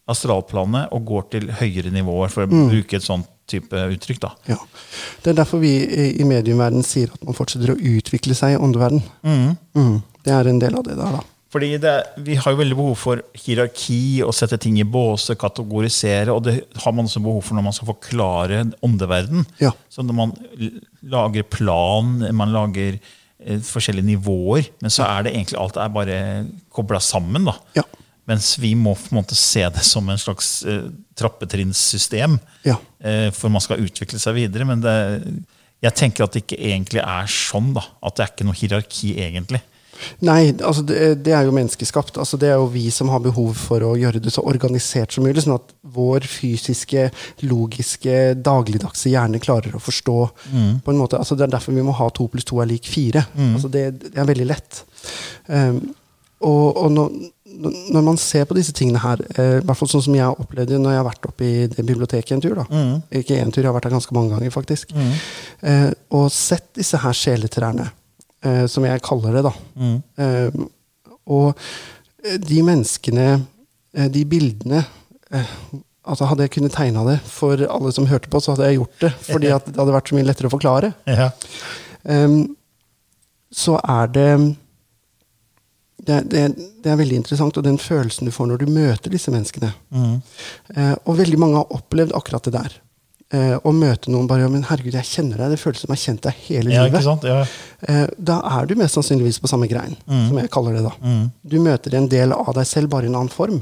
astralplanet 0.07 0.93
og 0.95 1.07
går 1.09 1.25
til 1.33 1.49
høyere 1.59 1.91
nivåer, 1.91 2.31
for 2.31 2.45
å 2.45 2.51
bruke 2.51 2.95
et 2.95 3.03
sånt 3.03 3.27
type 3.47 3.75
uttrykk. 3.75 4.21
da. 4.23 4.31
Ja. 4.47 4.57
Det 5.23 5.31
er 5.31 5.39
derfor 5.41 5.61
vi 5.63 5.73
i, 5.83 6.07
i 6.21 6.27
mediumverden 6.27 6.83
sier 6.87 7.11
at 7.13 7.23
man 7.27 7.35
fortsetter 7.35 7.73
å 7.73 7.79
utvikle 7.79 8.35
seg 8.35 8.55
i 8.55 8.59
åndeverden. 8.59 9.03
Mm. 9.23 9.99
Det 10.23 10.35
er 10.35 10.49
en 10.49 10.59
del 10.63 10.75
av 10.79 10.87
det 10.87 10.97
der, 10.99 11.19
da. 11.19 11.23
Fordi 11.53 11.77
det, 11.79 11.91
Vi 12.25 12.35
har 12.35 12.51
jo 12.51 12.57
veldig 12.59 12.75
behov 12.75 12.95
for 12.99 13.21
hierarki, 13.39 14.19
å 14.25 14.33
sette 14.35 14.57
ting 14.59 14.75
i 14.81 14.83
båse, 14.83 15.35
kategorisere. 15.39 16.33
Og 16.35 16.41
det 16.43 16.57
har 16.83 16.91
man 16.93 17.05
også 17.07 17.21
behov 17.23 17.41
for 17.47 17.55
når 17.55 17.63
man 17.69 17.73
skal 17.77 17.87
forklare 17.93 18.65
åndeverden. 18.83 19.45
Ja. 19.63 19.71
Så 19.89 20.03
når 20.03 20.17
man 20.17 20.33
lager 21.07 21.43
plan, 21.47 22.17
man 22.35 22.51
lager 22.51 22.97
eh, 22.99 23.61
forskjellige 23.63 24.09
nivåer. 24.09 24.67
Men 24.83 24.91
så 24.91 25.07
er 25.07 25.23
det 25.23 25.33
egentlig 25.37 25.61
alt 25.61 25.79
er 25.79 25.93
bare 25.95 26.19
kobla 26.75 26.99
sammen. 26.99 27.47
da. 27.47 27.55
Ja. 27.79 27.85
Mens 28.27 28.57
vi 28.59 28.73
må 28.75 28.91
på 28.99 29.13
en 29.13 29.21
måte 29.21 29.37
se 29.39 29.63
det 29.71 29.85
som 29.87 30.09
en 30.11 30.19
slags 30.19 30.49
eh, 30.67 30.89
trappetrinnssystem 31.47 32.39
Ja. 32.67 32.75
eh, 32.99 33.29
for 33.31 33.49
man 33.49 33.61
skal 33.63 33.79
utvikle 33.87 34.19
seg 34.19 34.35
videre. 34.35 34.65
Men 34.67 34.81
det, 34.83 34.97
jeg 35.81 35.95
tenker 35.95 36.25
at 36.25 36.33
det 36.35 36.43
ikke 36.43 36.59
egentlig 36.59 37.01
er 37.03 37.25
sånn. 37.31 37.73
da, 37.73 37.85
At 38.03 38.15
det 38.17 38.25
er 38.25 38.33
ikke 38.35 38.47
noe 38.49 38.59
hierarki 38.59 39.15
egentlig. 39.23 39.61
Nei, 40.25 40.53
altså 40.61 40.83
det, 40.87 41.23
det 41.25 41.33
er 41.35 41.47
jo 41.47 41.55
menneskeskapt. 41.55 42.17
Altså 42.21 42.39
det 42.41 42.51
er 42.51 42.57
jo 42.59 42.69
vi 42.73 42.87
som 42.93 43.09
har 43.13 43.23
behov 43.23 43.53
for 43.59 43.83
å 43.85 43.95
gjøre 43.99 44.21
det 44.23 44.33
så 44.35 44.43
organisert 44.47 45.15
som 45.15 45.25
mulig, 45.27 45.43
sånn 45.45 45.57
at 45.57 45.73
vår 45.97 46.27
fysiske, 46.29 47.07
logiske, 47.47 48.17
dagligdagse 48.45 49.11
hjerne 49.13 49.41
klarer 49.43 49.77
å 49.77 49.83
forstå. 49.83 50.17
på 50.83 50.91
en 50.91 50.99
måte. 50.99 51.17
Altså 51.17 51.35
Det 51.35 51.47
er 51.47 51.55
derfor 51.57 51.73
vi 51.73 51.85
må 51.85 51.95
ha 51.97 52.09
to 52.09 52.27
pluss 52.31 52.45
to 52.47 52.61
er 52.61 52.69
lik 52.69 52.87
fire. 52.87 53.25
Altså 53.53 53.71
det, 53.73 53.87
det 54.11 54.17
er 54.17 54.29
veldig 54.29 54.47
lett. 54.51 54.83
Um, 55.47 55.81
og 56.45 56.77
og 56.77 56.91
når, 56.93 57.13
når 57.95 58.03
man 58.05 58.17
ser 58.21 58.43
på 58.45 58.53
disse 58.53 58.73
tingene 58.75 58.99
her, 59.01 59.21
eh, 59.39 59.55
i 59.57 59.65
hvert 59.65 59.79
fall 59.79 59.89
sånn 59.89 60.03
som 60.05 60.13
jeg 60.13 60.21
har 60.27 60.37
opplevd 60.37 60.69
det 60.69 60.77
når 60.83 60.91
jeg 60.93 60.99
har 61.01 61.07
vært 61.07 61.25
oppe 61.25 61.45
i 61.47 61.53
det 61.71 61.85
biblioteket 61.87 62.35
en 62.35 62.43
tur 62.43 62.53
da. 62.59 62.65
Ikke 63.17 63.39
én 63.41 63.49
tur, 63.49 63.63
jeg 63.63 63.71
har 63.71 63.73
vært 63.73 63.87
der 63.89 63.95
ganske 63.95 64.13
mange 64.13 64.35
ganger, 64.35 64.53
faktisk. 64.53 64.91
Uh, 65.63 65.89
og 66.13 66.27
sett 66.31 66.67
disse 66.77 66.99
her 67.01 67.15
sjeletrærne, 67.17 67.87
som 68.69 68.85
jeg 68.85 69.01
kaller 69.05 69.37
det, 69.37 69.43
da. 69.47 69.53
Eh, 70.23 70.65
og 71.27 71.51
eh, 72.23 72.37
de 72.41 72.61
menneskene, 72.65 73.27
eh, 73.97 74.09
de 74.13 74.23
bildene 74.29 74.83
eh, 75.33 75.57
altså 76.07 76.29
Hadde 76.29 76.45
jeg 76.45 76.53
kunnet 76.55 76.71
tegna 76.71 77.03
det 77.03 77.17
for 77.27 77.59
alle 77.67 77.91
som 77.91 78.07
hørte 78.07 78.29
på, 78.31 78.39
så 78.39 78.53
hadde 78.53 78.69
jeg 78.69 78.79
gjort 78.79 79.01
det. 79.01 79.09
Fordi 79.27 79.49
at 79.57 79.65
det 79.67 79.75
hadde 79.75 79.95
vært 79.97 80.11
så 80.11 80.15
mye 80.15 80.27
lettere 80.29 80.47
å 80.47 80.53
forklare. 80.53 80.93
Ja. 81.09 81.31
Ehm, 82.07 82.39
så 83.51 83.75
er 83.83 84.13
det 84.15 84.29
det, 86.07 86.21
det, 86.31 86.43
det 86.83 86.91
er 86.93 86.99
veldig 87.01 87.17
interessant, 87.19 87.57
og 87.59 87.65
den 87.65 87.79
følelsen 87.81 88.29
du 88.29 88.31
får 88.31 88.47
når 88.47 88.61
du 88.63 88.71
møter 88.71 89.11
disse 89.11 89.33
menneskene. 89.33 89.73
Eh, 90.71 90.93
og 91.03 91.17
veldig 91.19 91.39
mange 91.41 91.59
har 91.59 91.75
opplevd 91.75 92.15
akkurat 92.15 92.47
det 92.47 92.53
der. 92.55 92.77
Eh, 93.35 93.57
å 93.59 93.71
møte 93.75 94.07
noen 94.07 94.27
bare 94.27 94.45
ja, 94.45 94.47
men 94.47 94.61
'Herregud, 94.63 94.95
jeg 94.95 95.03
kjenner 95.03 95.41
deg.' 95.41 95.49
Det 95.51 95.59
føles 95.59 95.81
som 95.83 95.91
jeg 95.91 95.97
har 95.97 96.03
kjent 96.05 96.21
deg 96.23 96.35
hele 96.47 96.71
ja, 96.71 96.83
livet. 96.87 97.23
Ja. 97.27 97.39
Eh, 97.83 98.05
da 98.17 98.37
er 98.55 98.67
du 98.69 98.75
mest 98.79 98.95
sannsynligvis 98.95 99.41
på 99.43 99.49
samme 99.51 99.67
grein, 99.67 99.97
som 100.07 100.37
jeg 100.39 100.51
kaller 100.53 100.77
det. 100.77 100.83
da. 100.87 100.93
Du 101.43 101.57
møter 101.59 101.97
en 101.99 102.07
del 102.07 102.31
av 102.31 102.53
deg 102.55 102.65
selv, 102.69 102.89
bare 102.89 103.03
i 103.03 103.11
en 103.11 103.17
annen 103.19 103.33
form. 103.33 103.59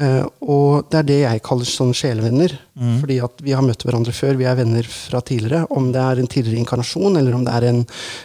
Eh, 0.00 0.24
og 0.40 0.88
det 0.92 0.98
er 0.98 1.04
det 1.08 1.18
jeg 1.20 1.42
kaller 1.44 1.68
sånn 1.68 1.92
sjelevenner. 1.96 2.54
Fordi 3.02 3.18
at 3.24 3.44
vi 3.44 3.52
har 3.52 3.64
møtt 3.64 3.84
hverandre 3.84 4.12
før, 4.16 4.38
vi 4.40 4.48
er 4.48 4.56
venner 4.56 4.88
fra 4.88 5.20
tidligere. 5.20 5.66
Om 5.76 5.90
det 5.92 6.00
er 6.00 6.22
en 6.22 6.30
tidligere 6.32 6.60
inkarnasjon, 6.60 7.16
eller 7.20 7.36
om 7.36 7.44
det 7.44 7.52
er 7.58 7.66
en 7.70 7.82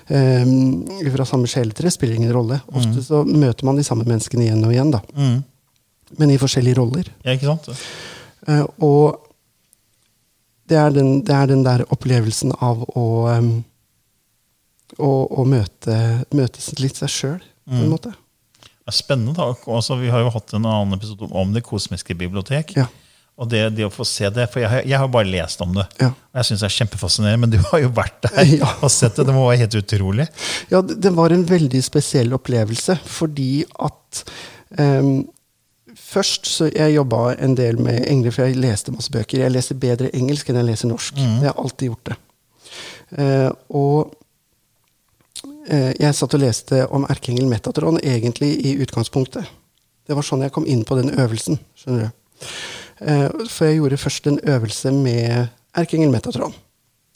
eh, 0.07 1.11
fra 1.11 1.27
samme 1.27 1.51
sjeletre, 1.51 1.91
spiller 1.91 2.15
ingen 2.15 2.31
rolle. 2.31 2.61
Ofte 2.71 3.03
så 3.03 3.25
møter 3.27 3.67
man 3.67 3.75
de 3.75 3.83
samme 3.83 4.07
menneskene 4.07 4.47
igjen 4.47 4.63
og 4.63 4.71
igjen, 4.71 4.95
da. 4.95 5.03
Men 6.19 6.31
i 6.31 6.39
forskjellige 6.39 6.79
roller. 6.79 7.11
ja, 7.23 7.35
ikke 7.35 7.51
sant? 7.51 7.69
Og 8.81 9.20
det 10.71 10.79
er, 10.79 10.95
den, 10.95 11.11
det 11.27 11.35
er 11.35 11.51
den 11.51 11.65
der 11.67 11.83
opplevelsen 11.91 12.55
av 12.63 12.81
å 12.95 13.05
um, 13.35 13.51
å, 14.99 15.11
å 15.41 15.45
møte, 15.47 15.95
møte 16.35 16.63
litt 16.81 16.99
seg 16.99 17.11
sjøl, 17.11 17.37
på 17.69 17.77
en 17.79 17.91
måte. 17.91 18.11
Det 18.61 18.91
er 18.91 18.97
spennende. 18.97 19.35
da. 19.37 19.51
Altså, 19.71 19.95
vi 20.01 20.09
har 20.11 20.23
jo 20.25 20.31
hatt 20.33 20.51
en 20.57 20.65
annen 20.67 20.97
episode 20.97 21.29
om 21.37 21.53
Det 21.55 21.61
kosmiske 21.63 22.15
bibliotek. 22.17 22.73
Ja. 22.79 22.87
Og 23.41 23.47
det, 23.49 23.61
det 23.77 23.85
å 23.87 23.91
få 23.93 24.03
se 24.05 24.27
det, 24.33 24.49
for 24.51 24.61
Jeg, 24.61 24.83
jeg 24.91 24.99
har 24.99 25.07
bare 25.09 25.29
lest 25.31 25.61
om 25.63 25.71
det. 25.77 25.85
Ja. 26.01 26.09
Og 26.11 26.41
jeg 26.41 26.49
synes 26.49 26.63
det 26.63 26.67
er 26.67 26.75
kjempefascinerende, 26.75 27.41
Men 27.45 27.53
du 27.53 27.59
har 27.69 27.83
jo 27.85 27.91
vært 27.95 28.27
der 28.27 28.51
Ja. 28.59 28.71
og 28.83 28.91
sett 28.93 29.15
det. 29.17 29.25
Det 29.29 29.35
må 29.37 29.45
være 29.47 29.61
helt 29.63 29.77
utrolig. 29.79 30.27
Ja, 30.73 30.81
det, 30.85 30.99
det 31.05 31.13
var 31.17 31.33
en 31.33 31.45
veldig 31.49 31.81
spesiell 31.87 32.35
opplevelse, 32.37 32.97
fordi 33.21 33.63
at 33.87 34.25
em, 34.81 35.21
Først 36.11 36.49
så 36.51 36.67
jeg 36.67 36.97
jobba 36.97 37.35
en 37.39 37.53
del 37.55 37.77
med 37.79 38.03
engler, 38.11 38.33
for 38.35 38.43
jeg 38.49 38.59
leste 38.59 38.91
masse 38.91 39.11
bøker. 39.13 39.45
Jeg 39.45 39.53
leser 39.53 39.79
bedre 39.79 40.09
engelsk 40.17 40.49
enn 40.51 40.59
jeg 40.59 40.67
leser 40.73 40.91
norsk. 40.91 41.19
Jeg 41.21 41.47
har 41.47 41.59
alltid 41.61 41.87
gjort 41.91 42.11
det. 42.11 42.17
Eh, 43.21 43.49
og 43.75 44.11
eh, 45.71 45.91
jeg 45.99 46.17
satt 46.17 46.35
og 46.35 46.43
leste 46.43 46.83
om 46.91 47.07
erkeengel 47.11 47.47
Metatron 47.51 47.99
egentlig 48.03 48.53
i 48.67 48.75
utgangspunktet. 48.83 49.47
Det 50.07 50.17
var 50.17 50.25
sånn 50.27 50.43
jeg 50.43 50.51
kom 50.55 50.67
inn 50.67 50.83
på 50.87 50.97
den 50.99 51.13
øvelsen. 51.15 51.59
skjønner 51.79 52.09
du. 52.09 52.51
Eh, 53.07 53.27
for 53.47 53.69
jeg 53.69 53.79
gjorde 53.79 54.01
først 54.01 54.27
en 54.27 54.41
øvelse 54.55 54.91
med 54.91 55.47
erkeengel 55.79 56.11
Metatron. 56.13 56.53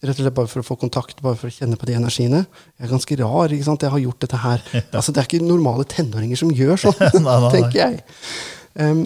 Rett 0.05 0.19
og 0.19 0.25
slett 0.25 0.35
bare 0.37 0.51
for 0.51 0.61
å 0.61 0.67
få 0.67 0.75
kontakt, 0.79 1.21
bare 1.23 1.37
for 1.39 1.49
å 1.49 1.55
kjenne 1.55 1.77
på 1.79 1.87
de 1.89 1.95
energiene. 1.97 2.43
Jeg 2.77 2.87
er 2.87 2.91
ganske 2.91 3.17
rar. 3.19 3.51
ikke 3.51 3.67
sant? 3.67 3.83
Jeg 3.83 3.91
har 3.93 4.03
gjort 4.03 4.23
dette 4.23 4.41
her. 4.43 4.65
Altså, 4.97 5.11
det 5.11 5.21
er 5.21 5.29
ikke 5.29 5.45
normale 5.45 5.87
tenåringer 5.89 6.39
som 6.39 6.51
gjør 6.53 6.79
sånn, 6.83 6.99
tenker 7.51 7.79
jeg. 7.79 8.03
Em, 8.79 9.05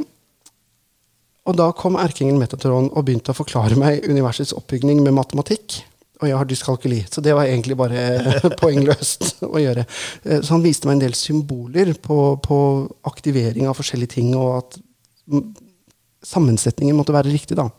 og 1.50 1.56
da 1.58 1.70
kom 1.78 1.96
erkingen 1.98 2.38
Metatron 2.42 2.92
og 2.92 3.06
begynte 3.08 3.34
å 3.34 3.38
forklare 3.38 3.78
meg 3.80 4.04
universets 4.10 4.54
oppbygning 4.58 5.02
med 5.06 5.16
matematikk. 5.18 5.80
Og 6.20 6.28
jeg 6.28 6.36
har 6.36 6.48
dyskalkuli, 6.50 6.98
så 7.08 7.22
det 7.24 7.32
var 7.38 7.48
egentlig 7.48 7.78
bare 7.80 8.02
poengløst 8.60 9.38
å 9.48 9.56
gjøre. 9.62 9.86
Eh, 10.26 10.42
Så 10.44 10.52
han 10.58 10.66
viste 10.66 10.90
meg 10.90 10.98
en 10.98 11.06
del 11.06 11.16
symboler 11.16 11.94
på, 12.04 12.18
på 12.44 12.58
aktivering 13.08 13.70
av 13.72 13.78
forskjellige 13.80 14.18
ting, 14.18 14.34
og 14.36 14.58
at 14.58 14.80
mm, 15.32 15.46
sammensetningen 16.28 16.98
måtte 17.00 17.16
være 17.16 17.32
riktig 17.32 17.56
da, 17.56 17.70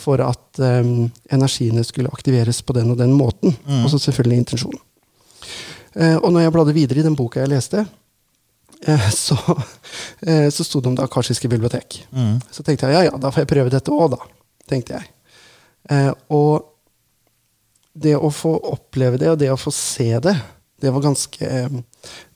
for 0.00 0.22
at 0.24 0.56
um, 0.64 1.10
energiene 1.28 1.84
skulle 1.84 2.08
aktiveres 2.08 2.62
på 2.64 2.72
den 2.72 2.94
og 2.94 2.96
den 3.02 3.12
måten. 3.12 3.52
Og 3.82 3.90
så 3.92 4.00
selvfølgelig 4.00 4.40
intensjonen. 4.40 4.80
Eh, 5.92 6.16
og 6.16 6.32
når 6.32 6.46
jeg 6.46 6.54
bladde 6.56 6.74
videre 6.80 7.02
i 7.02 7.04
den 7.04 7.18
boka 7.20 7.42
jeg 7.44 7.52
leste, 7.52 7.84
så, 9.14 9.36
eh, 10.26 10.48
så 10.52 10.64
sto 10.66 10.80
det 10.80 10.90
om 10.90 10.96
det 10.98 11.04
akashiske 11.06 11.48
bibliotek. 11.48 12.00
Så 12.50 12.62
tenkte 12.66 12.88
jeg 12.90 12.96
ja, 12.98 13.02
ja, 13.10 13.16
da 13.20 13.30
får 13.32 13.44
jeg 13.44 13.50
prøve 13.54 13.72
dette 13.72 13.92
òg, 13.94 14.14
da. 14.16 14.18
tenkte 14.70 14.98
jeg. 14.98 15.10
Eh, 15.92 16.10
og 16.34 16.70
det 17.94 18.16
å 18.18 18.30
få 18.34 18.56
oppleve 18.72 19.18
det, 19.20 19.30
og 19.30 19.38
det 19.38 19.50
å 19.52 19.58
få 19.60 19.70
se 19.74 20.10
det, 20.24 20.34
det 20.82 20.90
var 20.92 21.04
ganske 21.04 21.46
eh, 21.46 21.76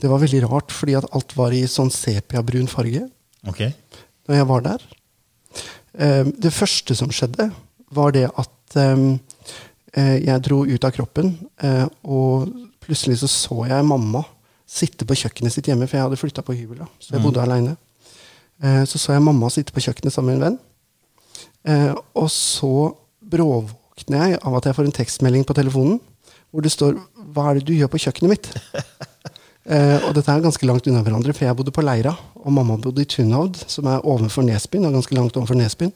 Det 0.00 0.08
var 0.08 0.20
veldig 0.22 0.40
rart, 0.46 0.70
fordi 0.72 0.94
at 0.96 1.08
alt 1.12 1.34
var 1.36 1.52
i 1.52 1.64
sånn 1.68 1.90
sepiabrun 1.92 2.68
farge 2.70 3.02
Ok. 3.48 3.58
når 4.28 4.38
jeg 4.38 4.46
var 4.48 4.62
der. 4.64 4.84
Eh, 5.98 6.24
det 6.38 6.52
første 6.54 6.94
som 6.96 7.10
skjedde, 7.12 7.50
var 7.92 8.14
det 8.16 8.26
at 8.30 8.76
eh, 8.80 9.02
eh, 9.98 10.14
jeg 10.24 10.44
dro 10.46 10.62
ut 10.68 10.84
av 10.88 10.94
kroppen, 10.96 11.34
eh, 11.60 11.84
og 12.08 12.48
plutselig 12.84 13.18
så 13.20 13.28
så 13.28 13.58
jeg 13.68 13.84
mamma 13.84 14.22
sitte 14.68 15.06
på 15.08 15.16
kjøkkenet 15.16 15.54
sitt 15.54 15.68
hjemme, 15.70 15.88
for 15.88 15.98
jeg 15.98 16.06
hadde 16.06 16.20
flytta 16.20 16.44
på 16.44 16.56
hybel, 16.56 16.82
da, 16.82 16.88
så 17.00 17.16
jeg 17.16 17.24
bodde 17.24 17.42
aleine. 17.42 17.76
Eh, 18.62 18.82
så 18.88 19.00
så 19.00 19.14
jeg 19.14 19.24
mamma 19.24 19.48
sitte 19.52 19.74
på 19.74 19.82
kjøkkenet 19.84 20.14
sammen 20.14 20.36
med 20.36 20.38
en 20.38 20.46
venn. 20.46 20.58
Eh, 21.68 21.94
og 22.18 22.28
så 22.32 22.92
bråvåkner 23.28 24.32
jeg 24.32 24.40
av 24.42 24.58
at 24.58 24.68
jeg 24.68 24.76
får 24.76 24.88
en 24.88 24.98
tekstmelding 25.00 25.46
på 25.48 25.56
telefonen 25.56 25.98
hvor 26.48 26.64
det 26.64 26.72
står 26.72 26.96
'Hva 26.96 27.50
er 27.50 27.54
det 27.58 27.66
du 27.68 27.74
gjør 27.76 27.92
på 27.92 28.00
kjøkkenet 28.06 28.30
mitt?' 28.30 28.52
Eh, 29.68 30.00
og 30.08 30.14
dette 30.16 30.32
er 30.32 30.40
ganske 30.40 30.64
langt 30.64 30.86
unna 30.88 31.02
hverandre, 31.04 31.34
for 31.36 31.44
jeg 31.44 31.56
bodde 31.58 31.72
på 31.76 31.82
Leira, 31.84 32.14
og 32.40 32.52
mamma 32.56 32.78
bodde 32.80 33.02
i 33.04 33.04
Tunhovd, 33.04 33.58
som 33.68 33.84
er 33.84 34.00
ovenfor 34.00 34.40
Nesbyen, 34.40 34.86
og 34.88 34.94
ganske 34.96 35.12
langt 35.12 35.36
ovenfor 35.36 35.58
Nesbyen. 35.60 35.92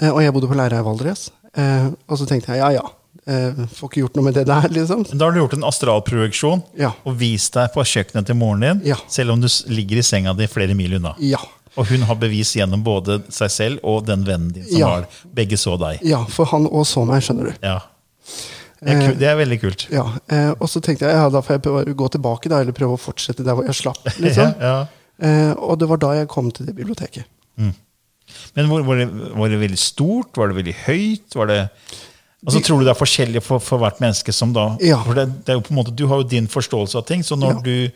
Eh, 0.00 0.10
og 0.10 0.18
jeg 0.18 0.34
bodde 0.34 0.48
på 0.50 0.58
Leira 0.58 0.80
i 0.80 0.82
Valdres. 0.82 1.30
Eh, 1.54 1.92
og 2.08 2.18
så 2.18 2.26
tenkte 2.26 2.50
jeg 2.50 2.58
ja, 2.58 2.72
ja, 2.74 2.82
eh, 3.26 3.52
får 3.76 3.88
ikke 3.90 4.00
gjort 4.02 4.16
noe 4.18 4.24
med 4.24 4.34
det 4.34 4.46
der, 4.48 4.68
liksom. 4.68 5.04
Da 5.12 5.24
har 5.28 5.32
du 5.32 5.40
gjort 5.40 5.56
en 5.58 5.64
astralprojeksjon 5.68 6.62
Ja. 6.78 6.92
og 7.04 7.16
vist 7.20 7.52
deg 7.54 7.72
på 7.74 7.84
kjøkkenet 7.84 8.26
til 8.26 8.34
moren 8.36 8.60
din, 8.60 8.80
Ja. 8.92 8.96
selv 9.08 9.32
om 9.32 9.40
du 9.40 9.48
ligger 9.68 9.98
i 9.98 10.02
senga 10.02 10.34
di 10.36 10.46
flere 10.46 10.74
mil 10.74 10.94
unna. 10.94 11.14
Ja. 11.18 11.38
Og 11.76 11.86
hun 11.88 12.02
har 12.02 12.14
bevis 12.20 12.52
gjennom 12.54 12.82
både 12.84 13.22
seg 13.32 13.50
selv 13.50 13.78
og 13.84 14.04
den 14.06 14.24
vennen 14.24 14.52
din 14.52 14.64
som 14.68 14.78
Ja. 14.78 14.88
har 14.88 15.06
Begge 15.34 15.56
så 15.56 15.78
deg. 15.78 16.00
ja, 16.02 16.24
for 16.24 16.44
han 16.46 16.66
òg 16.66 16.84
så 16.84 17.06
meg, 17.06 17.22
skjønner 17.22 17.44
du. 17.44 17.54
Ja. 17.62 17.78
Det 18.82 18.90
er, 18.90 19.14
det 19.14 19.28
er 19.30 19.36
veldig 19.38 19.60
kult. 19.62 19.86
Ja, 19.94 20.02
eh, 20.28 20.50
Og 20.60 20.66
så 20.68 20.80
tenkte 20.82 21.06
jeg 21.06 21.14
ja, 21.14 21.28
da 21.30 21.40
får 21.40 21.54
jeg 21.54 21.62
prøve 21.62 21.84
å 21.86 21.94
gå 21.94 22.08
tilbake, 22.10 22.48
da, 22.50 22.58
eller 22.60 22.72
prøve 22.72 22.96
å 22.96 23.00
fortsette 23.00 23.44
der 23.44 23.54
hvor 23.54 23.64
jeg 23.64 23.74
slapp. 23.78 24.02
liksom. 24.18 24.54
Ja, 24.60 24.72
ja. 24.82 24.86
Eh, 25.22 25.52
og 25.54 25.78
det 25.78 25.86
var 25.88 25.96
da 26.02 26.12
jeg 26.14 26.28
kom 26.28 26.50
til 26.50 26.66
det 26.66 26.74
biblioteket. 26.74 27.24
Men 28.56 28.68
var, 28.68 28.82
var, 28.82 28.96
det, 28.96 29.06
var 29.36 29.48
det 29.52 29.58
veldig 29.60 29.78
stort? 29.78 30.36
Var 30.36 30.48
det 30.48 30.56
veldig 30.56 30.74
høyt? 30.86 31.34
Var 31.36 31.46
det, 31.46 31.58
altså, 32.46 32.60
tror 32.64 32.78
du 32.80 32.84
det 32.84 32.90
er 32.94 32.98
forskjellig 32.98 33.42
for, 33.42 33.58
for 33.60 33.78
hvert 33.78 34.00
menneske? 34.00 34.32
som 34.32 34.52
da, 34.52 34.76
Ja. 34.80 35.02
for 35.04 35.14
det, 35.14 35.26
det 35.44 35.52
er 35.54 35.60
jo 35.60 35.60
på 35.66 35.70
en 35.74 35.76
måte, 35.84 35.94
Du 35.94 36.06
har 36.08 36.16
jo 36.22 36.28
din 36.28 36.46
forståelse 36.48 36.96
av 36.98 37.04
ting, 37.06 37.22
så 37.22 37.36
når 37.38 37.54
Ja. 37.54 37.60
du 37.62 37.90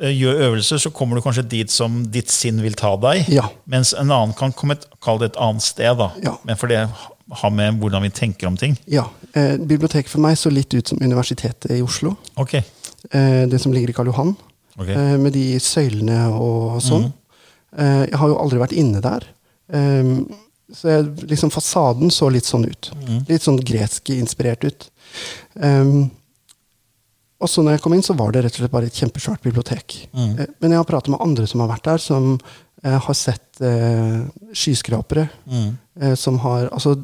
eh, 0.00 0.10
gjør 0.16 0.38
øvelser, 0.48 0.78
så 0.80 0.90
kommer 0.90 1.16
du 1.16 1.20
kanskje 1.22 1.42
dit 1.48 1.70
som 1.70 2.04
ditt 2.10 2.30
sinn 2.30 2.62
vil 2.62 2.72
ta 2.74 2.96
deg. 2.96 3.28
Ja. 3.28 3.48
Mens 3.66 3.92
en 3.92 4.10
annen 4.10 4.32
kan 4.34 4.52
komme 4.52 4.72
et, 4.72 4.86
kall 5.02 5.18
det 5.18 5.32
et 5.32 5.36
annet 5.40 5.62
sted. 5.62 5.96
da. 5.98 6.10
Ja. 6.22 6.36
Men 6.44 6.56
for 6.56 6.66
det 6.68 6.88
har 7.32 7.50
med 7.50 7.78
hvordan 7.80 8.02
vi 8.02 8.10
tenker 8.10 8.46
om 8.48 8.56
ting. 8.56 8.78
Ja, 8.86 9.04
eh, 9.34 9.56
Biblioteket 9.58 10.08
for 10.08 10.20
meg 10.20 10.36
så 10.36 10.50
litt 10.52 10.72
ut 10.74 10.88
som 10.88 10.98
Universitetet 11.00 11.70
i 11.76 11.82
Oslo. 11.82 12.16
Ok. 12.36 12.54
Eh, 13.10 13.46
det 13.46 13.60
som 13.60 13.72
ligger 13.72 13.90
i 13.90 13.92
Karl 13.92 14.06
Johan. 14.06 14.34
Okay. 14.78 14.94
eh, 14.94 15.16
med 15.18 15.32
de 15.34 15.58
søylene 15.60 16.30
og 16.32 16.80
sånn. 16.80 17.12
Eh, 17.76 18.06
jeg 18.08 18.14
har 18.16 18.28
jo 18.28 18.38
aldri 18.40 18.58
vært 18.58 18.72
inne 18.72 19.00
der. 19.04 19.24
Eh, 19.72 20.24
så 20.72 20.88
jeg, 20.88 21.06
liksom 21.28 21.50
fasaden 21.50 22.10
så 22.14 22.28
litt 22.32 22.44
sånn 22.48 22.64
ut. 22.68 22.90
Litt 23.28 23.42
sånn 23.42 23.58
gresk-inspirert 23.60 24.64
ut. 24.64 24.90
Um, 25.54 26.10
Og 27.42 27.48
så 27.50 27.58
når 27.64 27.72
jeg 27.74 27.80
kom 27.82 27.94
inn, 27.96 28.02
så 28.06 28.14
var 28.14 28.30
det 28.30 28.44
rett 28.44 28.54
og 28.54 28.60
slett 28.62 28.70
bare 28.70 28.86
et 28.86 28.94
kjempesvært 28.94 29.42
bibliotek. 29.42 29.96
Eh, 30.14 30.46
Men 30.62 30.70
jeg 30.70 30.78
har 30.78 30.84
pratet 30.86 31.08
med 31.10 31.18
andre 31.20 31.44
som 31.50 31.58
har 31.60 31.68
vært 31.72 31.82
der, 31.88 31.98
som 31.98 32.38
eh, 32.84 32.98
har 33.02 33.14
sett 33.18 33.60
eh, 33.60 34.20
skyskrapere. 34.54 35.24
Eh, 36.00 36.14
som 36.14 36.38
har 36.38 36.68
Altså 36.70 36.94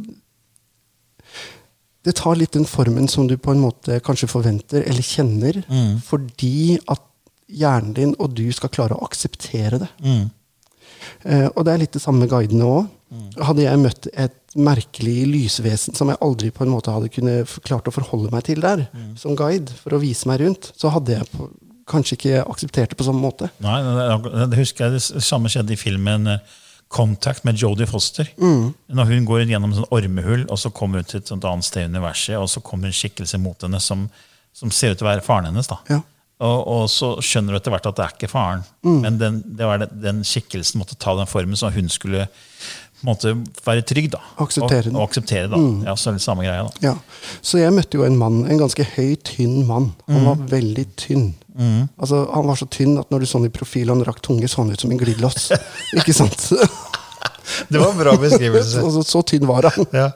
Det 2.04 2.14
tar 2.16 2.36
litt 2.38 2.52
den 2.54 2.64
formen 2.64 3.08
som 3.10 3.26
du 3.26 3.36
på 3.36 3.50
en 3.50 3.60
måte 3.60 3.98
kanskje 4.00 4.28
forventer 4.30 4.84
eller 4.86 5.02
kjenner, 5.02 5.58
fordi 6.06 6.78
at 6.88 7.02
hjernen 7.50 7.94
din 7.96 8.14
og 8.20 8.34
du 8.38 8.46
skal 8.52 8.70
klare 8.70 8.94
å 8.94 9.04
akseptere 9.04 9.78
det. 9.82 9.88
Eh, 11.24 11.48
og 11.56 11.64
det 11.66 11.72
er 11.74 11.78
litt 11.82 11.92
det 11.92 12.02
samme 12.02 12.20
med 12.20 12.30
guidene 12.30 12.64
òg. 12.64 12.86
Hadde 13.40 13.64
jeg 13.64 13.80
møtt 13.80 14.08
et 14.12 14.56
merkelig 14.58 15.22
lysvesen 15.30 15.96
som 15.96 16.10
jeg 16.12 16.20
aldri 16.24 16.50
på 16.52 16.64
en 16.64 16.72
måte 16.72 16.92
hadde 16.92 17.10
kunne 17.12 17.40
klart 17.64 17.88
å 17.88 17.94
forholde 17.94 18.32
meg 18.34 18.44
til 18.48 18.60
der, 18.64 18.86
som 19.20 19.36
guide, 19.38 19.72
for 19.82 19.96
å 19.96 20.02
vise 20.02 20.28
meg 20.28 20.42
rundt, 20.42 20.72
så 20.76 20.92
hadde 20.92 21.16
jeg 21.16 21.28
på, 21.32 21.48
kanskje 21.88 22.18
ikke 22.18 22.42
akseptert 22.44 22.92
det 22.92 22.98
på 23.00 23.06
samme 23.06 23.24
måte. 23.24 23.48
Nei, 23.64 23.78
det, 24.50 24.58
husker 24.58 24.88
jeg 24.88 24.98
det 24.98 25.24
samme 25.24 25.48
skjedde 25.52 25.72
i 25.72 25.80
filmen 25.80 26.34
eh, 26.34 26.56
Contact 26.92 27.44
med 27.44 27.60
Jodie 27.60 27.88
Foster. 27.88 28.28
Når 28.40 29.10
hun 29.10 29.26
går 29.28 29.42
gjennom 29.44 29.72
en 29.72 29.80
sånn 29.82 29.90
ormehull, 29.92 30.46
og 30.48 30.60
så 30.60 30.72
kommer 30.72 31.02
hun 31.02 31.08
til 31.08 31.20
et 31.20 31.32
sånt 31.32 31.44
annet 31.48 31.66
sted 31.66 31.84
i 31.84 31.90
universet, 31.92 32.36
og 32.40 32.48
så 32.48 32.62
kommer 32.64 32.88
en 32.88 32.96
skikkelse 32.96 33.40
mot 33.40 33.64
henne 33.64 33.80
som, 33.84 34.06
som 34.56 34.72
ser 34.72 34.94
ut 34.94 35.00
til 35.00 35.08
å 35.08 35.10
være 35.10 35.24
faren 35.24 35.50
hennes. 35.50 35.68
da. 35.68 35.80
Ja. 35.92 36.00
Og, 36.38 36.58
og 36.70 36.84
så 36.92 37.10
skjønner 37.24 37.52
du 37.52 37.58
etter 37.58 37.74
hvert 37.74 37.88
at 37.90 37.98
det 37.98 38.04
er 38.04 38.14
ikke 38.14 38.30
faren. 38.30 38.64
Men 38.86 39.18
den, 39.20 39.40
det 39.58 39.66
var 39.66 39.80
den, 39.82 39.96
den 40.00 40.20
skikkelsen 40.26 40.78
måtte 40.80 40.96
ta 41.00 41.16
den 41.18 41.28
formen, 41.28 41.58
så 41.58 41.72
hun 41.74 41.90
skulle 41.92 42.28
på 42.98 43.06
en 43.06 43.10
måte 43.12 43.32
være 43.66 43.82
trygg. 43.86 44.08
da. 44.12 44.20
Akseptere 44.42 44.82
den. 44.88 44.96
Og, 44.96 45.02
og 45.04 45.08
akseptere 45.08 45.48
da. 45.52 45.58
Ja, 45.86 45.94
så 45.96 46.10
er 46.10 46.16
det 46.18 46.22
samme 46.24 46.42
greia 46.46 46.64
da. 46.66 46.72
Ja. 46.82 46.94
Så 47.46 47.60
jeg 47.60 47.72
møtte 47.76 47.98
jo 48.00 48.04
en 48.06 48.16
mann, 48.18 48.40
en 48.50 48.58
ganske 48.60 48.84
høy, 48.96 49.14
tynn 49.28 49.60
mann. 49.68 49.92
Han 50.10 50.24
var 50.26 50.42
veldig 50.50 50.86
tynn. 50.98 51.28
Altså, 51.98 52.24
han 52.34 52.46
var 52.50 52.58
så 52.60 52.66
tynn 52.70 52.98
at 53.00 53.10
når 53.14 53.24
du 53.24 53.26
så 53.30 53.38
han 53.40 53.46
i 53.48 53.54
profil 53.54 53.90
han 53.90 54.02
rakk 54.06 54.20
tunge, 54.26 54.48
så 54.50 54.62
han 54.62 54.70
ut 54.74 54.82
som 54.82 54.90
en 54.94 55.00
glidelås. 55.00 55.50
Ikke 55.98 56.14
sant? 56.14 56.48
Det 57.68 57.78
var 57.80 57.90
en 57.94 57.98
bra 58.02 58.12
beskrivelse. 58.20 58.80
så, 58.82 58.90
så, 58.98 59.02
så 59.08 59.22
tynn 59.26 59.46
var 59.48 59.70
han. 59.70 59.86
ja. 59.96 60.10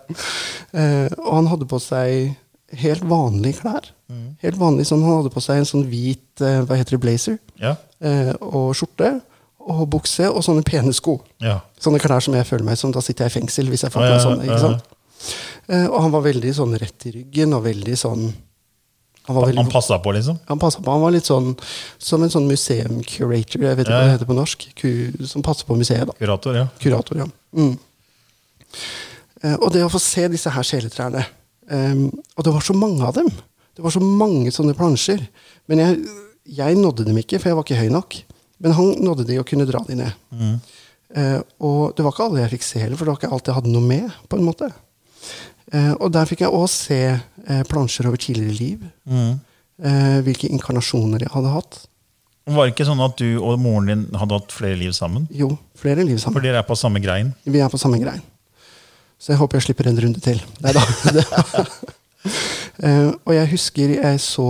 Eh, 0.73 1.09
og 1.23 1.33
han 1.41 1.51
hadde 1.53 1.67
på 1.71 1.79
seg 1.83 2.35
helt 2.83 3.05
vanlige 3.09 3.61
klær. 3.63 3.91
Helt 4.43 4.59
vanlig, 4.61 4.85
sånn, 4.89 5.01
Han 5.07 5.23
hadde 5.23 5.31
på 5.33 5.41
seg 5.41 5.63
en 5.63 5.67
sånn 5.69 5.87
hvit 5.89 6.43
eh, 6.45 6.59
hva 6.69 6.77
heter 6.77 6.99
det, 6.99 7.01
blazer 7.01 7.39
Ja. 7.63 7.71
eh, 8.05 8.33
og 8.45 8.75
skjorte 8.77 9.15
og 9.71 9.85
bukse 9.93 10.27
og 10.31 10.43
sånne 10.45 10.65
pene 10.67 10.93
sko. 10.97 11.21
ja. 11.43 11.61
Sånne 11.83 11.99
klær 12.03 12.23
som 12.23 12.35
jeg 12.35 12.47
føler 12.47 12.65
meg 12.67 12.79
som. 12.79 12.93
Da 12.95 13.01
sitter 13.03 13.27
jeg 13.27 13.33
i 13.33 13.39
fengsel 13.41 13.69
hvis 13.71 13.83
jeg 13.87 13.93
får 13.95 14.03
på 14.03 14.11
meg 14.11 14.23
sånne. 14.23 14.47
ikke 14.47 14.63
sant? 14.63 14.89
Uh, 15.71 15.87
og 15.87 15.99
han 16.03 16.13
var 16.15 16.25
veldig 16.25 16.53
sånn 16.55 16.73
rett 16.79 17.07
i 17.07 17.13
ryggen 17.15 17.55
og 17.55 17.63
veldig 17.69 17.95
sånn 17.99 18.25
Han 19.29 19.37
var 19.37 19.45
veldig 19.47 19.63
Han 19.63 19.69
passa 19.71 19.99
på, 20.03 20.11
liksom? 20.17 20.41
han 20.49 20.59
passa 20.59 20.81
på, 20.83 20.91
han 20.91 21.03
var 21.05 21.13
litt 21.15 21.29
sånn 21.29 21.53
som 22.03 22.25
en 22.27 22.33
sånn 22.33 22.49
museum-curator, 22.51 23.63
jeg 23.63 23.79
vet 23.79 23.87
ikke 23.87 23.95
Ja, 23.95 24.01
hva 24.01 24.09
det 24.09 24.17
heter 24.17 24.31
på 24.33 24.35
norsk, 24.35 24.67
ku, 24.75 24.89
som 25.31 25.45
passer 25.47 25.69
på 25.69 25.77
museet. 25.79 26.09
da. 26.11 26.17
Kurator, 26.19 26.59
ja. 26.59 26.67
Kurator, 26.83 27.23
ja. 27.23 27.29
Mm. 27.55 27.77
Uh, 29.45 29.57
og 29.61 29.71
det 29.75 29.85
å 29.87 29.93
få 29.93 30.01
se 30.03 30.27
disse 30.33 30.51
her 30.51 30.67
sjeletrærne 30.67 31.23
um, 31.71 32.09
Og 32.37 32.45
det 32.47 32.55
var 32.55 32.67
så 32.67 32.75
mange 32.75 33.07
av 33.07 33.15
dem. 33.19 33.31
Det 33.77 33.87
var 33.87 33.95
så 33.95 34.03
mange 34.03 34.51
sånne 34.55 34.75
plansjer. 34.77 35.23
Men 35.71 35.81
jeg, 35.83 36.03
jeg 36.59 36.77
nådde 36.83 37.07
dem 37.07 37.23
ikke, 37.23 37.39
for 37.39 37.53
jeg 37.53 37.59
var 37.59 37.67
ikke 37.67 37.81
høy 37.81 37.91
nok. 37.95 38.19
Men 38.63 38.77
han 38.79 38.95
nådde 39.03 39.27
de 39.29 39.41
og 39.43 39.47
kunne 39.49 39.67
dra 39.69 39.83
de 39.89 39.99
ned. 39.99 40.57
Eh, 41.13 41.39
og 41.61 41.93
det 41.97 42.05
var 42.07 42.15
ikke 42.15 42.27
alle 42.29 42.45
jeg 42.45 42.55
fikk 42.55 42.67
se 42.67 42.83
heller, 42.83 42.97
for 42.97 43.05
det 43.09 43.15
var 43.15 43.21
ikke 43.21 43.33
alt 43.37 43.51
jeg 43.51 43.59
hadde 43.59 43.73
noe 43.75 43.85
med. 43.85 44.11
på 44.31 44.39
en 44.39 44.47
måte. 44.47 44.71
Eh, 45.73 45.93
og 45.99 46.13
der 46.15 46.29
fikk 46.29 46.45
jeg 46.45 46.53
òg 46.53 46.69
se 46.71 47.01
eh, 47.13 47.63
plansjer 47.69 48.09
over 48.11 48.21
tidligere 48.21 48.59
liv. 48.59 48.85
Eh, 49.13 50.19
hvilke 50.27 50.51
inkarnasjoner 50.53 51.25
jeg 51.25 51.33
hadde 51.33 51.55
hatt. 51.55 51.81
Var 52.53 52.67
det 52.67 52.75
ikke 52.75 52.89
sånn 52.89 53.03
at 53.05 53.15
du 53.21 53.39
og 53.39 53.61
moren 53.63 53.89
din 53.91 54.03
hadde 54.19 54.35
hatt 54.39 54.55
flere 54.55 54.77
liv 54.81 54.95
sammen? 54.97 55.29
Jo, 55.31 55.53
flere 55.79 56.03
liv 56.07 56.19
sammen. 56.19 56.39
For 56.39 56.45
dere 56.45 56.59
er 56.63 56.67
på 56.67 56.77
samme 56.79 57.03
grein? 57.03 57.31
Vi 57.47 57.63
er 57.63 57.71
på 57.71 57.79
samme 57.81 58.01
grein. 58.03 58.23
Så 59.23 59.33
jeg 59.33 59.39
håper 59.39 59.61
jeg 59.61 59.69
slipper 59.69 59.87
en 59.91 60.01
runde 60.03 60.23
til. 60.23 60.41
Neida. 60.65 60.83
da. 61.19 61.67
Eh, 62.83 63.11
og 63.29 63.35
jeg 63.35 63.49
husker 63.51 63.91
jeg 63.93 64.19
så 64.25 64.45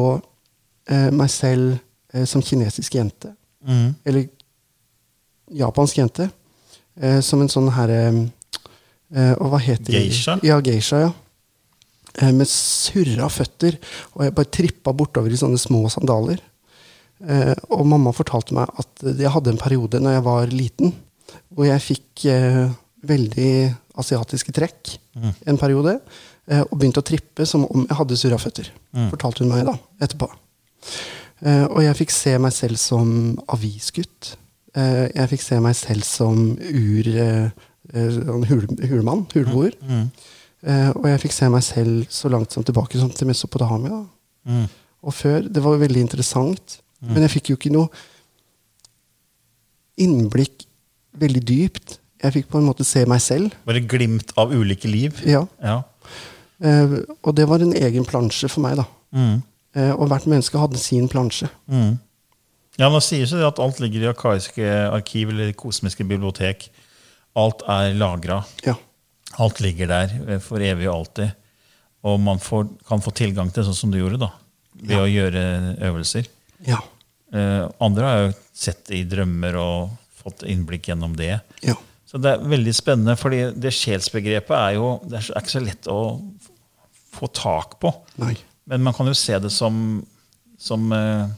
eh, 0.89 1.09
meg 1.13 1.29
selv 1.33 1.81
som 2.29 2.41
kinesisk 2.45 2.95
jente. 2.95 3.33
Mm. 3.67 3.95
Eller 4.05 4.29
japansk 5.53 5.99
jente. 6.01 6.31
eh, 7.01 7.21
som 7.25 7.41
en 7.41 7.49
sånn 7.53 7.71
herre 7.73 7.99
eh, 9.15 9.35
Og 9.41 9.51
hva 9.53 9.61
heter 9.63 9.87
det? 9.93 10.01
Geisha? 10.07 10.39
Ja, 10.47 10.59
geisha, 10.65 10.99
ja. 11.07 11.13
Eh, 12.21 12.33
med 12.37 12.49
surra 12.49 13.29
føtter. 13.33 13.79
Og 14.17 14.25
jeg 14.27 14.35
bare 14.37 14.51
trippa 14.53 14.93
bortover 14.97 15.33
i 15.33 15.39
sånne 15.41 15.61
små 15.61 15.85
sandaler. 15.93 16.41
Eh, 17.23 17.55
og 17.71 17.87
mamma 17.87 18.13
fortalte 18.17 18.55
meg 18.57 18.69
at 18.83 19.05
jeg 19.15 19.31
hadde 19.31 19.53
en 19.55 19.61
periode 19.63 20.01
når 20.03 20.17
jeg 20.19 20.25
var 20.27 20.53
liten, 20.53 20.93
hvor 21.55 21.69
jeg 21.69 21.85
fikk 21.85 22.25
eh, 22.33 22.65
veldig 23.07 23.53
asiatiske 24.03 24.53
trekk 24.57 24.97
en 25.47 25.59
periode. 25.61 25.99
Eh, 26.51 26.61
og 26.65 26.75
begynte 26.81 27.01
å 27.03 27.07
trippe 27.07 27.47
som 27.47 27.65
om 27.69 27.85
jeg 27.87 27.99
hadde 28.01 28.19
surra 28.19 28.39
føtter. 28.43 28.73
Fortalte 29.13 29.45
hun 29.45 29.53
meg 29.55 29.65
da, 29.69 29.77
etterpå. 30.03 30.29
Eh, 31.43 31.65
og 31.67 31.83
jeg 31.83 31.99
fikk 32.03 32.15
se 32.15 32.37
meg 32.43 32.55
selv 32.55 32.81
som 32.81 33.11
avisgutt. 33.53 34.35
Eh, 34.79 35.09
jeg 35.11 35.31
fikk 35.35 35.45
se 35.45 35.61
meg 35.63 35.77
selv 35.79 36.07
som 36.07 36.53
ur... 36.57 37.13
Eh, 37.27 37.69
sånn 37.93 38.47
hul, 38.49 38.63
hulmann. 38.89 39.27
Hulboer. 39.35 39.75
Eh, 40.63 40.91
og 40.95 41.09
jeg 41.11 41.21
fikk 41.25 41.35
se 41.35 41.49
meg 41.53 41.65
selv 41.67 42.07
så 42.15 42.31
langt 42.33 42.55
som 42.55 42.65
tilbake 42.65 42.97
som 43.01 43.11
til 43.13 43.29
Mesopotamia. 43.29 44.05
Og 45.03 45.15
før. 45.17 45.43
Det 45.51 45.61
var 45.65 45.83
veldig 45.83 46.07
interessant. 46.07 46.79
Men 47.03 47.25
jeg 47.27 47.35
fikk 47.35 47.51
jo 47.51 47.59
ikke 47.59 47.75
noe 47.75 47.91
innblikk 50.01 50.65
veldig 51.19 51.43
dypt. 51.45 51.99
Jeg 52.23 52.37
fikk 52.37 52.53
på 52.53 52.61
en 52.61 52.69
måte 52.69 52.87
se 52.87 53.03
meg 53.11 53.23
selv. 53.25 53.55
Bare 53.67 53.83
glimt 53.83 54.31
av 54.39 54.55
ulike 54.55 54.91
liv? 54.91 55.19
Ja. 55.27 55.43
Ja. 55.63 55.81
Uh, 56.63 57.01
og 57.27 57.35
det 57.35 57.49
var 57.51 57.63
en 57.65 57.75
egen 57.75 58.07
plansje 58.07 58.47
for 58.51 58.63
meg, 58.63 58.79
da. 58.79 58.87
Mm. 59.11 59.41
Eh, 59.77 59.93
og 59.93 60.09
hvert 60.11 60.29
menneske 60.29 60.61
hadde 60.61 60.81
sin 60.81 61.09
plansje. 61.09 61.49
Mm. 61.71 61.97
Ja, 62.81 62.89
Det 62.89 63.03
sies 63.05 63.33
det 63.33 63.45
at 63.45 63.61
alt 63.61 63.81
ligger 63.81 64.05
i 64.07 64.11
arkaiske 64.13 64.69
arkiv 64.93 65.33
eller 65.33 65.53
kosmiske 65.53 66.05
bibliotek. 66.09 66.71
Alt 67.37 67.65
er 67.69 67.95
lagra. 67.97 68.43
Ja. 68.67 68.77
Alt 69.41 69.61
ligger 69.65 69.89
der 69.89 70.13
eh, 70.29 70.41
for 70.45 70.61
evig 70.61 70.89
og 70.91 71.03
alltid. 71.03 71.33
Og 72.05 72.19
man 72.21 72.41
får, 72.43 72.67
kan 72.89 73.01
få 73.05 73.13
tilgang 73.15 73.53
til 73.55 73.65
sånn 73.65 73.79
som 73.79 73.93
du 73.93 74.01
gjorde, 74.01 74.19
da, 74.25 74.33
ved 74.75 74.99
å 74.99 75.07
gjøre 75.07 75.43
øvelser. 75.87 76.27
Ja. 76.67 76.81
Eh, 77.33 77.65
andre 77.81 78.09
har 78.09 78.23
jo 78.27 78.33
sett 78.53 78.91
i 78.93 79.05
drømmer 79.09 79.57
og 79.61 79.93
fått 80.23 80.45
innblikk 80.51 80.91
gjennom 80.91 81.15
det. 81.19 81.37
Ja. 81.65 81.77
Så 82.07 82.21
det 82.21 82.35
er 82.35 82.43
veldig 82.45 82.75
spennende, 82.77 83.17
fordi 83.17 83.45
det 83.57 83.73
sjelsbegrepet 83.73 84.53
er 84.59 84.75
jo 84.77 84.89
det 85.09 85.23
er 85.23 85.31
ikke 85.41 85.55
så 85.55 85.63
lett 85.65 85.89
å 85.89 86.01
få 87.13 87.29
tak 87.33 87.79
på. 87.81 87.93
Nei. 88.21 88.35
Men 88.69 88.83
man 88.87 88.95
kan 88.95 89.09
jo 89.11 89.15
se 89.17 89.39
det 89.43 89.51
som, 89.51 89.77
som 90.61 90.93
eh, 90.95 91.31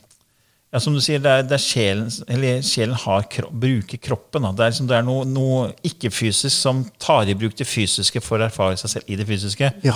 ja, 0.75 0.81
Som 0.83 0.97
du 0.97 1.01
sier, 1.05 1.23
det 1.23 1.31
er, 1.31 1.45
det 1.47 1.55
er 1.55 1.63
sjelen, 1.63 2.11
eller 2.35 2.65
sjelen 2.67 2.99
har 2.99 3.29
bruker 3.47 4.01
kroppen. 4.03 4.43
Da. 4.43 4.51
Det 4.51 4.65
er, 4.65 4.73
liksom, 4.73 4.89
det 4.91 4.97
er 4.99 5.07
noe, 5.07 5.23
noe 5.31 5.69
ikke-fysisk 5.87 6.51
som 6.51 6.83
tar 6.99 7.31
i 7.31 7.37
bruk 7.39 7.55
det 7.61 7.69
fysiske 7.71 8.19
for 8.25 8.43
å 8.43 8.49
erfare 8.49 8.81
seg 8.81 8.97
selv 8.97 9.13
i 9.15 9.19
det 9.21 9.29
fysiske. 9.29 9.71
Ja. 9.87 9.95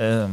Uh, 0.00 0.32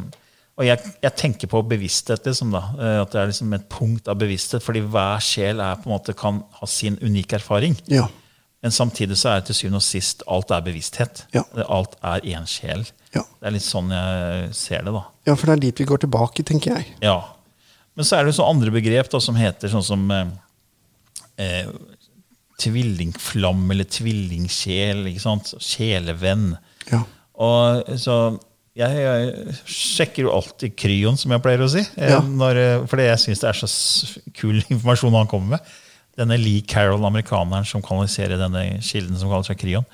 og 0.55 0.63
jeg, 0.63 0.93
jeg 1.03 1.17
tenker 1.19 1.51
på 1.51 1.59
bevissthet, 1.67 2.23
liksom, 2.23 2.55
da. 2.55 2.63
Uh, 2.79 3.01
at 3.01 3.11
det 3.11 3.19
er 3.19 3.33
liksom 3.33 3.51
et 3.57 3.67
punkt 3.67 4.07
av 4.07 4.15
bevissthet. 4.23 4.63
Fordi 4.63 4.85
hver 4.95 5.27
sjel 5.27 5.59
er, 5.59 5.83
på 5.83 5.91
en 5.91 5.95
måte, 5.97 6.15
kan 6.15 6.39
ha 6.61 6.71
sin 6.71 6.95
unike 7.03 7.41
erfaring. 7.41 7.75
Ja. 7.91 8.07
Men 8.63 8.71
samtidig 8.71 9.19
så 9.19 9.33
er 9.33 9.41
det 9.41 9.49
til 9.51 9.59
syvende 9.59 9.83
og 9.83 9.89
sist 9.91 10.23
alt 10.31 10.55
er 10.55 10.63
bevissthet. 10.71 11.25
Ja. 11.35 11.43
Alt 11.67 11.99
er 11.99 12.23
én 12.31 12.47
sjel. 12.47 12.87
Ja. 13.11 13.27
Det 13.27 13.49
er 13.49 13.59
litt 13.59 13.67
sånn 13.67 13.91
jeg 13.91 14.53
ser 14.55 14.87
det. 14.87 14.95
da. 14.95 15.09
Ja, 15.27 15.35
for 15.35 15.45
det 15.47 15.53
er 15.57 15.63
dit 15.67 15.79
vi 15.83 15.85
går 15.89 16.01
tilbake, 16.05 16.43
tenker 16.47 16.75
jeg. 16.77 16.87
Ja. 17.05 17.17
Men 17.95 18.07
så 18.07 18.17
er 18.17 18.23
det 18.25 18.31
jo 18.33 18.39
så 18.41 18.47
andre 18.49 18.71
begrep 18.73 19.09
da, 19.11 19.19
som 19.21 19.35
heter 19.37 19.69
sånn 19.73 19.83
som 19.85 20.05
eh, 20.15 20.29
eh, 21.37 21.67
tvillingflamme 22.61 23.73
eller 23.73 23.87
tvillingsjel. 23.89 25.05
ikke 25.11 25.23
sant? 25.23 25.53
Sjelevenn. 25.63 26.55
Ja. 26.91 27.03
Og 27.41 27.91
så 27.99 28.17
jeg, 28.77 29.01
jeg 29.03 29.55
sjekker 29.67 30.27
jo 30.27 30.33
alltid 30.37 30.75
Kryon, 30.79 31.17
som 31.19 31.33
jeg 31.35 31.43
pleier 31.43 31.63
å 31.65 31.69
si. 31.71 31.81
eh, 31.97 32.13
Ja. 32.13 32.21
Når, 32.23 32.59
eh, 32.61 32.83
fordi 32.87 33.07
jeg 33.09 33.19
syns 33.25 33.41
det 33.43 33.49
er 33.51 33.59
så 33.59 34.21
kul 34.37 34.61
informasjon 34.61 35.17
han 35.17 35.27
kommer 35.31 35.57
med. 35.57 35.73
Denne 36.19 36.37
Lee 36.39 36.61
Carroll, 36.67 37.03
amerikaneren 37.07 37.65
som 37.67 37.81
kanaliserer 37.83 38.39
denne 38.39 38.79
kilden 38.83 39.17
som 39.19 39.29
kaller 39.31 39.47
seg 39.47 39.59
Kryon. 39.59 39.85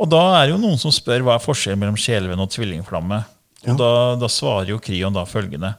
Og 0.00 0.08
da 0.10 0.20
er 0.40 0.46
det 0.48 0.54
jo 0.56 0.60
noen 0.62 0.78
som 0.80 0.92
spør 0.92 1.22
hva 1.24 1.36
er 1.36 1.44
forskjellen 1.44 1.78
mellom 1.80 1.96
sjelevenn 2.00 2.40
og 2.42 2.50
tvillingflamme. 2.52 3.22
Og 3.68 3.78
da, 3.78 3.90
da 4.18 4.28
svarer 4.30 4.72
jo 4.72 4.80
Kryon 4.82 5.14
da 5.14 5.24
følgende. 5.28 5.74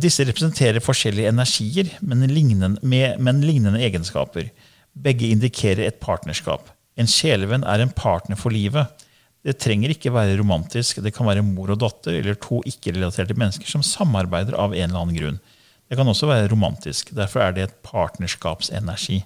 Disse 0.00 0.24
representerer 0.26 0.82
forskjellige 0.82 1.30
energier, 1.30 1.90
men 2.02 2.24
lignende, 2.30 2.78
med, 2.82 3.20
men 3.22 3.42
lignende 3.44 3.82
egenskaper. 3.84 4.48
Begge 4.94 5.28
indikerer 5.34 5.84
et 5.86 6.00
partnerskap. 6.02 6.70
En 6.98 7.10
sjelevenn 7.10 7.66
er 7.66 7.82
en 7.82 7.92
partner 7.94 8.38
for 8.38 8.54
livet. 8.54 9.04
Det 9.44 9.58
trenger 9.60 9.92
ikke 9.92 10.12
være 10.14 10.38
romantisk. 10.38 11.02
Det 11.04 11.12
kan 11.14 11.28
være 11.28 11.44
mor 11.44 11.74
og 11.74 11.82
datter 11.82 12.16
eller 12.16 12.38
to 12.40 12.62
ikke-relaterte 12.68 13.36
mennesker 13.36 13.68
som 13.68 13.84
samarbeider 13.84 14.56
av 14.56 14.72
en 14.72 14.88
eller 14.88 15.02
annen 15.02 15.18
grunn. 15.18 15.40
Det 15.84 15.98
kan 15.98 16.08
også 16.08 16.30
være 16.30 16.48
romantisk. 16.48 17.12
Derfor 17.14 17.44
er 17.44 17.54
det 17.54 17.66
et 17.66 17.80
partnerskapsenergi. 17.84 19.20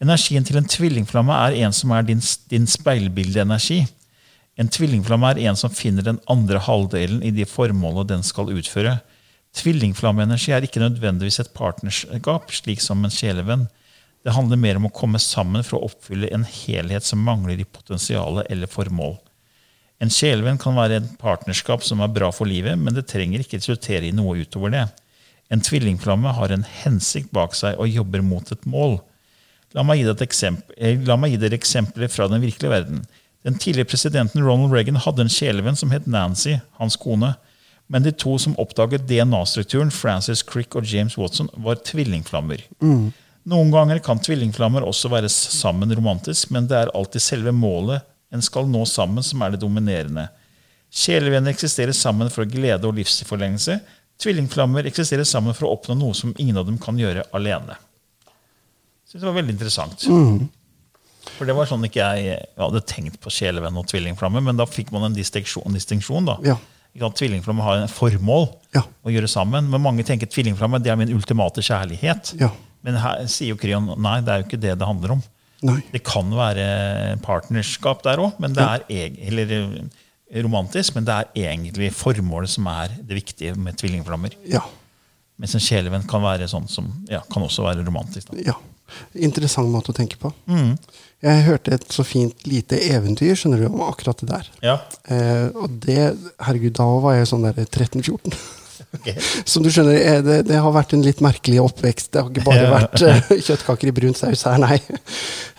Energien 0.00 0.46
til 0.46 0.60
en 0.60 0.68
tvillingflamme 0.70 1.34
er 1.48 1.58
en 1.66 1.74
som 1.76 1.90
er 1.92 2.06
din, 2.06 2.22
din 2.48 2.68
speilbildeenergi. 2.70 3.82
En 4.60 4.68
tvillingflamme 4.68 5.30
er 5.32 5.46
en 5.48 5.56
som 5.56 5.72
finner 5.72 6.04
den 6.04 6.18
andre 6.28 6.60
halvdelen 6.60 7.22
i 7.24 7.32
de 7.32 7.46
formålet 7.48 8.10
den 8.10 8.24
skal 8.26 8.52
utføre. 8.52 8.98
Tvillingflammeenergi 9.56 10.52
er 10.52 10.66
ikke 10.66 10.82
nødvendigvis 10.82 11.40
et 11.40 11.54
partnerskap, 11.56 12.52
slik 12.52 12.82
som 12.84 13.00
en 13.04 13.14
sjelevenn. 13.14 13.66
Det 14.20 14.34
handler 14.36 14.60
mer 14.60 14.76
om 14.76 14.90
å 14.90 14.92
komme 14.94 15.18
sammen 15.22 15.64
for 15.64 15.78
å 15.78 15.88
oppfylle 15.88 16.28
en 16.34 16.44
helhet 16.44 17.06
som 17.08 17.22
mangler 17.24 17.62
i 17.62 17.64
potensialet 17.64 18.50
eller 18.52 18.68
formål. 18.70 19.16
En 20.00 20.12
sjelevenn 20.12 20.60
kan 20.60 20.76
være 20.76 21.00
et 21.00 21.08
partnerskap 21.20 21.82
som 21.84 22.00
er 22.04 22.12
bra 22.12 22.28
for 22.32 22.48
livet, 22.48 22.76
men 22.76 22.96
det 22.96 23.08
trenger 23.08 23.42
ikke 23.42 23.58
resultere 23.60 24.08
i 24.08 24.14
noe 24.16 24.38
utover 24.44 24.72
det. 24.76 24.86
En 25.50 25.64
tvillingflamme 25.64 26.36
har 26.36 26.52
en 26.52 26.66
hensikt 26.84 27.32
bak 27.34 27.56
seg 27.56 27.80
og 27.80 27.90
jobber 27.90 28.22
mot 28.24 28.52
et 28.52 28.68
mål. 28.68 29.00
La 29.76 29.84
meg 29.86 30.00
gi 30.00 30.06
eh, 30.06 31.40
dere 31.40 31.56
eksempler 31.56 32.12
fra 32.12 32.28
den 32.30 32.42
virkelige 32.44 32.72
verden. 32.72 33.02
Den 33.44 33.58
tidligere 33.58 33.88
presidenten 33.88 34.44
Ronald 34.44 34.72
Reagan 34.72 34.98
hadde 35.00 35.24
en 35.24 35.32
kjælevenn 35.32 35.76
som 35.76 35.90
het 35.94 36.06
Nancy, 36.06 36.58
hans 36.78 36.96
kone. 37.00 37.34
Men 37.90 38.04
de 38.04 38.12
to 38.12 38.36
som 38.38 38.56
oppdaget 38.60 39.08
DNA-strukturen, 39.08 39.90
Francis 39.90 40.42
Crick 40.46 40.76
og 40.76 40.84
James 40.86 41.16
Watson, 41.18 41.48
var 41.56 41.80
tvillingflammer. 41.86 42.60
Noen 43.50 43.70
ganger 43.72 43.98
kan 44.04 44.20
tvillingflammer 44.20 44.84
også 44.84 45.08
være 45.08 45.28
sammen 45.32 45.94
romantisk, 45.96 46.50
men 46.50 46.68
det 46.68 46.76
er 46.76 46.92
alltid 46.94 47.20
selve 47.24 47.52
målet 47.56 48.04
en 48.30 48.42
skal 48.44 48.68
nå 48.70 48.84
sammen, 48.86 49.24
som 49.26 49.42
er 49.42 49.50
det 49.56 49.62
dominerende. 49.64 50.28
Kjælevenner 50.92 51.50
eksisterer 51.50 51.92
sammen 51.96 52.30
for 52.30 52.44
glede 52.44 52.86
og 52.86 52.94
livsforlengelse. 52.94 53.80
Tvillingflammer 54.20 54.86
eksisterer 54.86 55.24
sammen 55.24 55.56
for 55.56 55.66
å 55.66 55.74
oppnå 55.74 55.96
noe 55.98 56.14
som 56.14 56.34
ingen 56.38 56.58
av 56.60 56.66
dem 56.68 56.78
kan 56.78 56.98
gjøre 56.98 57.24
alene. 57.34 57.74
Synes 59.08 59.22
det 59.24 59.26
var 59.26 59.38
veldig 59.40 59.56
interessant. 59.56 60.04
For 61.36 61.48
det 61.48 61.54
var 61.56 61.68
sånn 61.68 61.84
ikke 61.86 62.00
jeg, 62.00 62.26
jeg 62.30 62.60
hadde 62.60 62.80
tenkt 62.88 63.18
på 63.20 63.32
sjelevenn 63.32 63.76
og 63.80 63.86
tvillingflamme, 63.90 64.40
men 64.44 64.56
da 64.60 64.66
fikk 64.68 64.92
man 64.94 65.08
en 65.10 65.16
distinksjon. 65.16 65.72
distinksjon 65.76 66.28
da. 66.28 66.38
Ja. 66.46 66.56
Tvillingflamme 66.96 67.62
har 67.62 67.82
en 67.84 67.88
formål 67.92 68.48
Ja. 68.74 68.82
å 69.06 69.12
gjøre 69.12 69.28
sammen, 69.30 69.68
men 69.70 69.82
mange 69.84 70.02
tenker 70.04 70.26
tvillingflamme 70.26 70.80
det 70.82 70.90
er 70.90 70.96
min 70.98 71.12
ultimate 71.14 71.62
kjærlighet. 71.62 72.32
Ja. 72.40 72.50
Men 72.82 72.96
her 72.96 73.26
sier 73.30 73.52
jo 73.52 73.56
Kryon 73.60 73.92
nei, 74.00 74.20
det 74.24 74.32
er 74.32 74.40
jo 74.42 74.48
ikke 74.48 74.60
det 74.60 74.78
det 74.80 74.88
handler 74.88 75.12
om. 75.18 75.22
Nei. 75.62 75.82
Det 75.92 76.00
kan 76.08 76.30
være 76.32 77.18
partnerskap 77.22 78.02
der 78.02 78.22
òg, 78.24 78.38
men 78.40 78.54
det 78.56 78.64
er 78.64 78.84
eller 79.28 79.52
eh, 79.52 80.42
romantisk, 80.42 80.94
men 80.96 81.04
det 81.04 81.14
er 81.14 81.30
egentlig 81.52 81.92
formålet 81.92 82.48
som 82.48 82.66
er 82.72 82.94
det 82.96 83.18
viktige 83.20 83.54
med 83.60 83.76
tvillingflammer. 83.76 84.34
Ja. 84.48 84.62
Mens 85.40 85.54
en 85.56 85.60
sjelevenn 85.64 86.08
kan 86.08 86.24
være 86.24 86.48
sånn 86.48 86.66
som, 86.68 86.88
ja, 87.12 87.20
kan 87.32 87.44
også 87.44 87.64
være 87.68 87.84
romantisk. 87.86 88.32
Da. 88.32 88.40
ja. 88.50 88.56
Interessant 89.14 89.70
måte 89.70 89.92
å 89.92 89.94
tenke 89.94 90.18
på. 90.18 90.32
Jeg 91.20 91.44
hørte 91.44 91.74
et 91.76 91.84
så 91.92 92.04
fint 92.06 92.46
lite 92.48 92.78
eventyr 92.90 93.36
skjønner 93.36 93.60
du, 93.60 93.66
om 93.68 93.82
akkurat 93.84 94.22
det 94.22 94.30
der. 94.30 94.48
Ja. 94.64 94.76
Eh, 95.12 95.48
og 95.52 95.76
det, 95.84 95.98
herregud, 96.40 96.72
da 96.78 96.86
var 97.04 97.18
jeg 97.18 97.28
sånn 97.28 97.44
der 97.44 97.60
13-14. 97.66 98.38
Ok. 98.96 99.10
Som 99.52 99.66
du 99.66 99.68
skjønner, 99.72 99.98
eh, 100.00 100.20
det, 100.24 100.38
det 100.48 100.62
har 100.64 100.72
vært 100.74 100.94
en 100.96 101.04
litt 101.04 101.20
merkelig 101.24 101.60
oppvekst. 101.62 102.12
Det 102.14 102.22
har 102.22 102.32
ikke 102.32 102.46
bare 102.48 102.70
vært 102.72 103.04
eh, 103.04 103.34
kjøttkaker 103.50 103.92
i 103.92 103.96
brun 104.00 104.16
saus 104.16 104.46
her, 104.48 104.56
nei. 104.62 104.80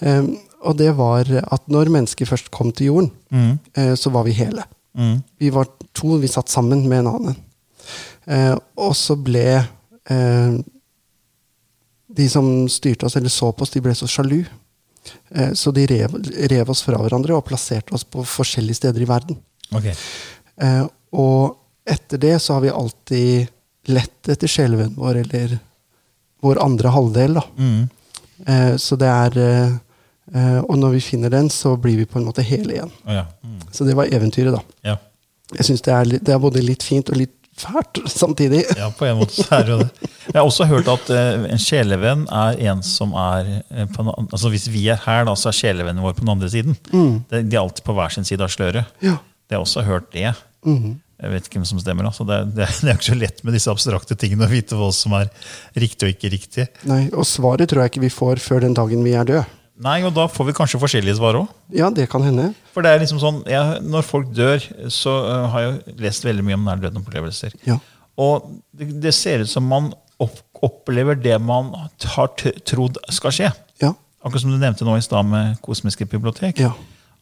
Um, 0.02 0.34
og 0.66 0.78
det 0.78 0.92
var 0.98 1.30
at 1.30 1.70
når 1.74 1.94
mennesker 1.94 2.30
først 2.30 2.52
kom 2.54 2.74
til 2.74 2.92
jorden, 2.92 3.14
eh, 3.78 3.94
så 3.98 4.12
var 4.14 4.26
vi 4.28 4.38
hele. 4.38 4.66
Mm. 4.98 5.22
Vi 5.42 5.50
var 5.54 5.70
to, 5.94 6.18
vi 6.22 6.30
satt 6.30 6.50
sammen 6.50 6.88
med 6.90 7.04
en 7.04 7.12
annen. 7.16 7.40
Eh, 8.26 8.56
og 8.78 8.94
så 8.98 9.16
ble 9.18 9.46
eh, 9.58 10.58
de 12.12 12.28
som 12.30 12.50
styrte 12.70 13.08
oss, 13.08 13.16
eller 13.18 13.34
så 13.34 13.52
på 13.52 13.66
oss, 13.66 13.74
de 13.74 13.82
ble 13.84 13.96
så 13.98 14.10
sjalu. 14.10 14.44
Eh, 15.30 15.54
så 15.54 15.72
de 15.72 15.86
rev, 15.88 16.16
rev 16.52 16.70
oss 16.70 16.84
fra 16.86 17.00
hverandre 17.02 17.36
og 17.38 17.46
plasserte 17.48 17.96
oss 17.96 18.04
på 18.04 18.24
forskjellige 18.28 18.82
steder 18.82 19.04
i 19.04 19.10
verden. 19.10 19.40
Ok. 19.76 19.90
Eh, 19.92 20.84
og 21.18 21.58
etter 21.90 22.22
det 22.22 22.38
så 22.44 22.58
har 22.58 22.66
vi 22.66 22.74
alltid 22.74 23.48
lett 23.92 24.30
etter 24.30 24.52
sjelevennen 24.52 24.98
vår, 25.00 25.24
eller 25.24 25.58
vår 26.42 26.62
andre 26.64 26.92
halvdel. 26.94 27.40
da. 27.40 27.46
Mm. 27.58 27.90
Eh, 28.48 28.76
så 28.78 29.00
det 29.00 29.10
er 29.10 29.80
Og 30.32 30.78
når 30.80 30.94
vi 30.94 31.00
finner 31.04 31.30
den, 31.30 31.50
så 31.50 31.74
blir 31.76 31.98
vi 31.98 32.06
på 32.08 32.16
en 32.20 32.24
måte 32.24 32.44
hele 32.46 32.72
igjen. 32.72 32.92
Oh, 33.04 33.12
ja. 33.12 33.26
Mm. 33.44 33.58
Så 33.72 33.84
det 33.84 33.96
var 33.98 34.08
eventyret, 34.16 34.54
da. 34.54 34.62
Ja. 34.88 34.94
Jeg 35.58 35.66
syns 35.68 35.82
det, 35.84 36.22
det 36.24 36.32
er 36.32 36.40
både 36.40 36.62
litt 36.64 36.86
fint 36.88 37.10
og 37.12 37.18
litt 37.20 37.41
fælt 37.62 38.02
samtidig. 38.12 38.64
ja, 38.78 38.90
på 38.98 39.08
en 39.08 39.20
måte 39.22 39.38
så 39.38 39.48
er 39.60 39.68
det 39.68 39.76
jo 39.76 39.80
det. 39.84 40.10
Jeg 40.28 40.38
har 40.38 40.48
også 40.48 40.68
hørt 40.70 40.90
at 40.92 41.12
eh, 41.16 41.46
en 41.56 41.62
sjelevenn 41.62 42.26
er 42.28 42.60
en 42.72 42.84
som 42.86 43.14
er 43.18 43.50
eh, 43.58 43.88
på 43.92 44.06
altså 44.08 44.52
Hvis 44.54 44.68
vi 44.72 44.88
er 44.94 45.00
her, 45.06 45.26
da, 45.28 45.36
så 45.38 45.50
er 45.52 45.58
sjelevennen 45.58 46.04
vår 46.06 46.18
på 46.18 46.26
den 46.26 46.34
andre 46.36 46.50
siden. 46.52 46.78
Mm. 46.94 47.24
de 47.32 47.42
er 47.46 47.62
alltid 47.62 47.86
på 47.88 47.96
hver 47.98 48.14
sin 48.14 48.28
side 48.28 48.46
av 48.46 48.54
sløret. 48.54 48.92
Ja. 49.04 49.18
Jeg 49.50 49.58
har 49.58 49.66
også 49.66 49.84
hørt 49.88 50.12
det. 50.16 50.32
Mm. 50.66 51.00
Jeg 51.22 51.34
vet 51.36 51.48
ikke 51.48 51.60
hvem 51.60 51.70
som 51.70 51.82
stemmer. 51.82 52.08
Altså. 52.10 52.26
Det, 52.28 52.40
det, 52.58 52.68
det 52.82 52.90
er 52.90 52.98
ikke 52.98 53.12
så 53.12 53.18
lett 53.20 53.42
med 53.46 53.58
disse 53.58 53.74
abstrakte 53.74 54.18
tingene 54.20 54.48
å 54.48 54.52
vite 54.52 54.78
hva 54.80 54.90
som 54.96 55.16
er 55.20 55.32
riktig 55.80 56.08
og 56.08 56.16
ikke 56.16 56.32
riktig. 56.34 56.68
Nei, 56.90 57.04
og 57.14 57.28
svaret 57.30 57.70
tror 57.70 57.84
jeg 57.84 57.94
ikke 57.94 58.06
vi 58.08 58.14
får 58.14 58.42
før 58.44 58.66
den 58.66 58.78
dagen 58.78 59.04
vi 59.06 59.16
er 59.18 59.28
døde. 59.28 59.48
Nei, 59.82 59.98
og 60.06 60.14
da 60.14 60.28
får 60.30 60.50
vi 60.50 60.54
kanskje 60.58 60.80
forskjellige 60.82 61.18
svar 61.18 61.40
òg. 61.40 61.50
Ja, 61.74 61.90
det 61.94 62.06
kan 62.12 62.22
hende. 62.26 62.52
For 62.74 62.86
det 62.86 62.92
er 62.92 63.02
liksom 63.02 63.22
sånn, 63.22 63.40
jeg, 63.50 63.82
Når 63.82 64.06
folk 64.06 64.30
dør, 64.36 64.62
så 64.94 65.16
uh, 65.26 65.48
har 65.54 65.66
jeg 65.66 65.96
lest 66.04 66.28
veldig 66.28 66.46
mye 66.46 66.60
om 66.60 66.68
nær 66.68 66.84
døden-opplevelser. 66.84 67.56
Ja. 67.66 67.80
Og 68.22 68.52
det, 68.78 68.92
det 69.02 69.16
ser 69.18 69.42
ut 69.42 69.50
som 69.50 69.66
man 69.66 69.90
opp, 70.22 70.38
opplever 70.62 71.18
det 71.18 71.38
man 71.42 71.74
har 72.14 72.34
trodd 72.38 73.02
skal 73.10 73.36
skje. 73.36 73.52
Ja. 73.82 73.96
Akkurat 74.22 74.44
som 74.44 74.54
du 74.54 74.60
nevnte 74.62 74.86
nå 74.86 75.00
i 75.00 75.06
stad 75.06 75.26
med 75.26 75.58
Kosmiske 75.66 76.06
bibliotek. 76.10 76.62
Ja. 76.62 76.76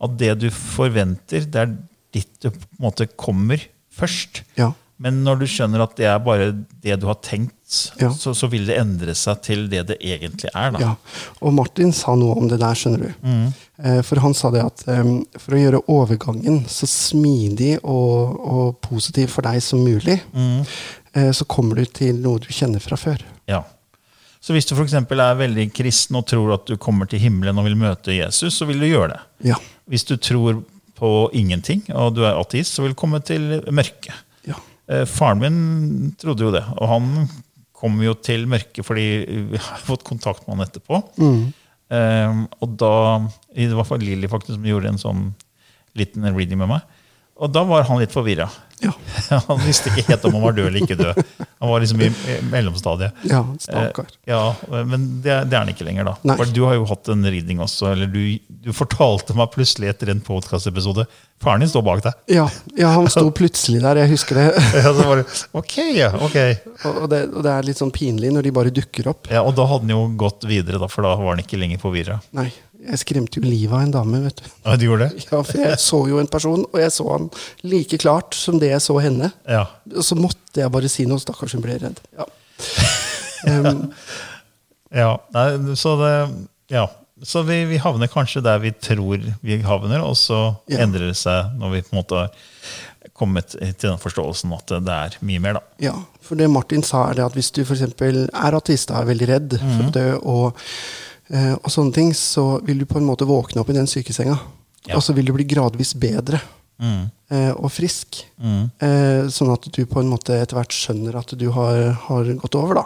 At 0.03 0.19
det 0.19 0.33
du 0.43 0.49
forventer, 0.51 1.47
det 1.47 1.63
er 1.63 1.73
ditt 2.15 2.31
du 2.43 2.49
på 2.51 2.59
en 2.59 2.85
måte 2.89 3.07
kommer 3.19 3.61
først. 3.95 4.43
Ja. 4.59 4.73
Men 4.99 5.21
når 5.23 5.39
du 5.39 5.45
skjønner 5.47 5.83
at 5.85 5.93
det 5.95 6.07
er 6.11 6.19
bare 6.23 6.49
det 6.83 6.97
du 6.99 7.07
har 7.07 7.19
tenkt, 7.23 7.55
Ja. 8.01 8.09
så, 8.09 8.33
så 8.33 8.47
vil 8.49 8.65
det 8.65 8.79
endre 8.81 9.13
seg 9.13 9.43
til 9.45 9.67
det 9.69 9.83
det 9.91 9.97
egentlig 10.01 10.49
er. 10.49 10.71
da. 10.73 10.79
ja. 10.81 10.93
Og 11.45 11.53
Martin 11.53 11.91
sa 11.93 12.15
noe 12.17 12.33
om 12.41 12.47
det 12.49 12.57
der, 12.59 12.73
skjønner 12.75 13.03
du. 13.05 13.11
Mm. 13.21 14.01
For 14.07 14.19
han 14.23 14.33
sa 14.35 14.49
det 14.51 14.63
at 14.65 14.81
um, 14.89 15.19
for 15.37 15.53
å 15.55 15.59
gjøre 15.61 15.81
overgangen 15.93 16.63
så 16.67 16.89
smidig 16.89 17.75
og, 17.83 18.39
og 18.41 18.79
positiv 18.83 19.29
for 19.35 19.45
deg 19.45 19.61
som 19.63 19.83
mulig, 19.85 20.17
eh, 20.33 21.29
så 21.31 21.45
kommer 21.45 21.77
du 21.79 21.85
til 21.85 22.17
noe 22.23 22.41
du 22.41 22.49
kjenner 22.49 22.81
fra 22.83 22.97
før. 22.99 23.21
Ja. 23.47 23.61
Så 24.41 24.55
hvis 24.55 24.65
du 24.65 24.73
eksempel 24.79 25.19
er 25.21 25.37
veldig 25.39 25.67
kristen 25.75 26.17
og 26.17 26.25
tror 26.31 26.55
at 26.55 26.67
du 26.67 26.77
kommer 26.81 27.07
til 27.11 27.21
himmelen 27.21 27.59
og 27.59 27.67
vil 27.67 27.77
møte 27.79 28.15
Jesus, 28.15 28.55
så 28.57 28.67
vil 28.69 28.79
du 28.81 28.87
gjøre 28.87 29.13
det. 29.13 29.21
Ja. 29.51 29.59
Hvis 29.89 30.07
du 30.09 30.15
tror 30.17 30.63
på 30.99 31.11
ingenting 31.37 31.85
og 31.93 32.15
du 32.17 32.23
er 32.27 32.39
ateist, 32.39 32.73
så 32.75 32.83
vil 32.83 32.95
du 32.95 32.99
komme 32.99 33.21
til 33.23 33.59
mørket. 33.71 34.15
Eh, 34.89 35.05
faren 35.05 35.41
min 35.43 35.59
trodde 36.19 36.47
jo 36.47 36.53
det, 36.55 36.63
og 36.79 36.89
han 36.89 37.09
kom 37.79 37.99
jo 38.03 38.15
til 38.25 38.47
mørket 38.49 38.83
fordi 38.83 39.05
vi 39.53 39.59
har 39.61 39.83
fått 39.85 40.03
kontakt 40.07 40.47
med 40.47 40.57
han 40.57 40.65
etterpå. 40.67 40.99
Eh, 41.89 42.41
og 42.61 42.73
da, 42.77 42.93
Det 43.55 43.73
var 43.73 43.87
fall 43.87 44.03
Lilly 44.03 44.27
faktisk 44.29 44.57
som 44.57 44.65
gjorde 44.67 44.91
en 44.91 45.01
sånn 45.01 45.21
liten 45.97 46.25
reading 46.35 46.59
med 46.61 46.69
meg. 46.73 46.81
Og 47.39 47.51
da 47.55 47.63
var 47.67 47.87
han 47.87 48.01
litt 48.01 48.11
forvirra. 48.15 48.49
Ja. 48.79 48.91
Han 49.49 49.59
visste 49.65 49.91
ikke 49.91 50.05
helt 50.13 50.25
om 50.29 50.37
han 50.37 50.43
var 50.45 50.53
død 50.55 50.67
eller 50.69 50.83
ikke 50.85 50.95
død. 50.95 51.17
Han 51.59 51.71
var 51.73 51.81
liksom 51.83 51.99
i 52.05 52.07
mellomstadiet. 52.47 53.25
Ja, 53.27 53.41
stakkar. 53.59 54.07
Eh, 54.23 54.31
ja, 54.31 54.43
men 54.87 55.07
det, 55.19 55.33
det 55.51 55.57
er 55.57 55.65
han 55.65 55.71
ikke 55.73 55.83
lenger, 55.83 56.07
da. 56.07 56.13
Nei. 56.29 56.37
Du 56.55 56.61
har 56.63 56.77
jo 56.77 56.85
hatt 56.87 57.09
en 57.11 57.25
ridning 57.27 57.59
også. 57.59 57.89
eller 57.91 58.07
Du, 58.07 58.21
du 58.47 58.71
fortalte 58.75 59.35
meg 59.35 59.51
plutselig 59.51 59.91
etter 59.91 60.13
en 60.13 60.23
podkastepisode 60.23 61.03
Faren 61.39 61.59
din 61.63 61.69
står 61.71 61.83
bak 61.87 62.01
deg. 62.03 62.15
Ja, 62.35 62.45
ja, 62.75 62.89
han 62.91 63.05
sto 63.11 63.29
plutselig 63.39 63.79
der, 63.83 64.01
jeg 64.01 64.11
husker 64.11 64.39
det. 64.39 64.47
Ja, 64.79 64.91
så 64.95 65.05
var 65.07 65.21
det, 65.21 65.25
ok, 65.55 65.75
ja, 65.95 66.09
ok. 66.19 66.35
Og 66.89 67.05
det, 67.11 67.21
og 67.31 67.45
det 67.45 67.53
er 67.53 67.67
litt 67.67 67.79
sånn 67.79 67.93
pinlig 67.95 68.31
når 68.35 68.47
de 68.47 68.51
bare 68.55 68.73
dukker 68.75 69.07
opp. 69.13 69.29
Ja, 69.31 69.45
Og 69.47 69.55
da 69.55 69.67
hadde 69.69 69.87
han 69.87 69.93
jo 69.95 70.01
gått 70.19 70.43
videre, 70.49 70.81
da, 70.81 70.89
for 70.91 71.07
da 71.07 71.13
var 71.19 71.31
han 71.37 71.43
ikke 71.43 71.59
lenger 71.61 71.79
forvirra. 71.79 72.19
Nei, 72.35 72.49
jeg 72.79 72.99
skremte 73.01 73.39
jo 73.39 73.43
livet 73.43 73.73
av 73.75 73.81
en 73.83 73.91
dame, 73.91 74.21
vet 74.23 74.39
du. 74.39 74.45
Ja, 74.63 74.75
du 74.79 74.85
gjorde 74.85 75.09
det? 75.09 75.25
Ja, 75.27 75.41
for 75.43 75.59
jeg 75.59 75.79
så 75.83 75.99
jo 76.07 76.19
en 76.21 76.29
person, 76.31 76.63
og 76.69 76.79
jeg 76.79 76.93
så 76.95 77.07
han 77.11 77.27
like 77.67 77.99
klart 77.99 78.37
som 78.37 78.59
det 78.61 78.71
jeg 78.71 78.83
så 78.85 78.95
henne. 79.03 79.31
Ja. 79.49 79.65
Og 79.91 80.05
så 80.07 80.15
måtte 80.15 80.61
jeg 80.63 80.71
bare 80.71 80.91
si 80.91 81.05
noe, 81.09 81.19
stakkars 81.19 81.57
hun 81.57 81.65
ble 81.65 81.75
redd. 81.81 81.99
Ja. 82.15 82.27
um, 83.51 83.83
ja. 84.95 85.11
Nei, 85.35 85.75
så 85.79 85.97
det, 85.99 86.13
ja. 86.71 86.87
Så 87.27 87.43
vi, 87.43 87.65
vi 87.67 87.81
havner 87.83 88.07
kanskje 88.07 88.39
der 88.45 88.61
vi 88.63 88.71
tror 88.71 89.19
vi 89.43 89.59
havner, 89.65 90.05
og 90.07 90.15
så 90.15 90.39
Ja. 90.71 90.79
endrer 90.85 91.09
det 91.11 91.17
seg 91.19 91.51
når 91.59 91.73
vi 91.73 91.81
på 91.83 91.91
en 91.91 91.99
måte 91.99 92.21
har 92.21 93.09
kommet 93.19 93.51
til 93.51 93.89
den 93.89 93.99
forståelsen 93.99 94.53
at 94.55 94.71
det 94.87 94.95
er 94.95 95.17
mye 95.27 95.43
mer. 95.43 95.59
da. 95.59 95.61
ja, 95.83 95.97
for 96.23 96.39
det 96.39 96.47
Martin 96.51 96.83
sa, 96.83 97.09
er 97.09 97.19
det 97.19 97.25
at 97.25 97.35
hvis 97.35 97.51
du 97.51 97.65
f.eks. 97.65 97.83
er 97.83 98.55
ateist 98.55 98.91
og 98.93 99.01
er 99.01 99.09
veldig 99.11 99.27
redd 99.27 99.57
for 99.59 99.89
å 99.89 99.93
dø, 99.97 100.07
og, 100.23 100.63
og 101.29 101.69
sånne 101.69 101.93
ting, 101.93 102.13
så 102.17 102.59
vil 102.65 102.79
du 102.81 102.85
på 102.89 102.97
en 102.97 103.05
måte 103.05 103.27
våkne 103.29 103.61
opp 103.61 103.69
i 103.69 103.75
den 103.77 103.87
sykesenga. 103.89 104.37
Ja. 104.87 104.95
Og 104.97 105.03
så 105.05 105.13
vil 105.13 105.27
du 105.29 105.33
bli 105.35 105.45
gradvis 105.45 105.93
bedre. 105.99 106.39
eh, 107.29 107.51
og 107.59 107.67
frisk. 107.75 108.21
Eh, 108.39 109.27
sånn 109.27 109.51
at 109.51 109.65
du 109.75 109.81
på 109.85 109.99
en 109.99 110.07
måte 110.09 110.31
etter 110.39 110.55
hvert 110.55 110.71
skjønner 110.71 111.17
at 111.19 111.33
du 111.37 111.49
har, 111.51 111.91
har 112.07 112.29
gått 112.39 112.55
over. 112.55 112.79
da. 112.79 112.85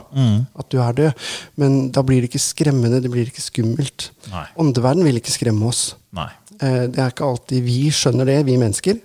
At 0.60 0.69
du 0.73 0.79
er 0.82 0.93
død. 0.97 1.13
Men 1.62 1.91
da 1.93 2.01
blir 2.01 2.21
det 2.23 2.32
ikke 2.32 2.41
skremmende, 2.41 2.99
det 3.03 3.12
blir 3.13 3.29
ikke 3.29 3.43
skummelt. 3.45 4.10
Nei. 4.34 4.47
Åndeverden 4.58 5.06
vil 5.06 5.21
ikke 5.21 5.36
skremme 5.36 5.69
oss. 5.69 5.93
Nei. 6.12 6.27
Eh, 6.60 6.88
det 6.89 6.99
er 6.99 7.13
ikke 7.13 7.29
alltid 7.29 7.63
vi 7.63 7.77
skjønner 7.93 8.25
det, 8.25 8.39
vi 8.49 8.58
mennesker. 8.58 8.99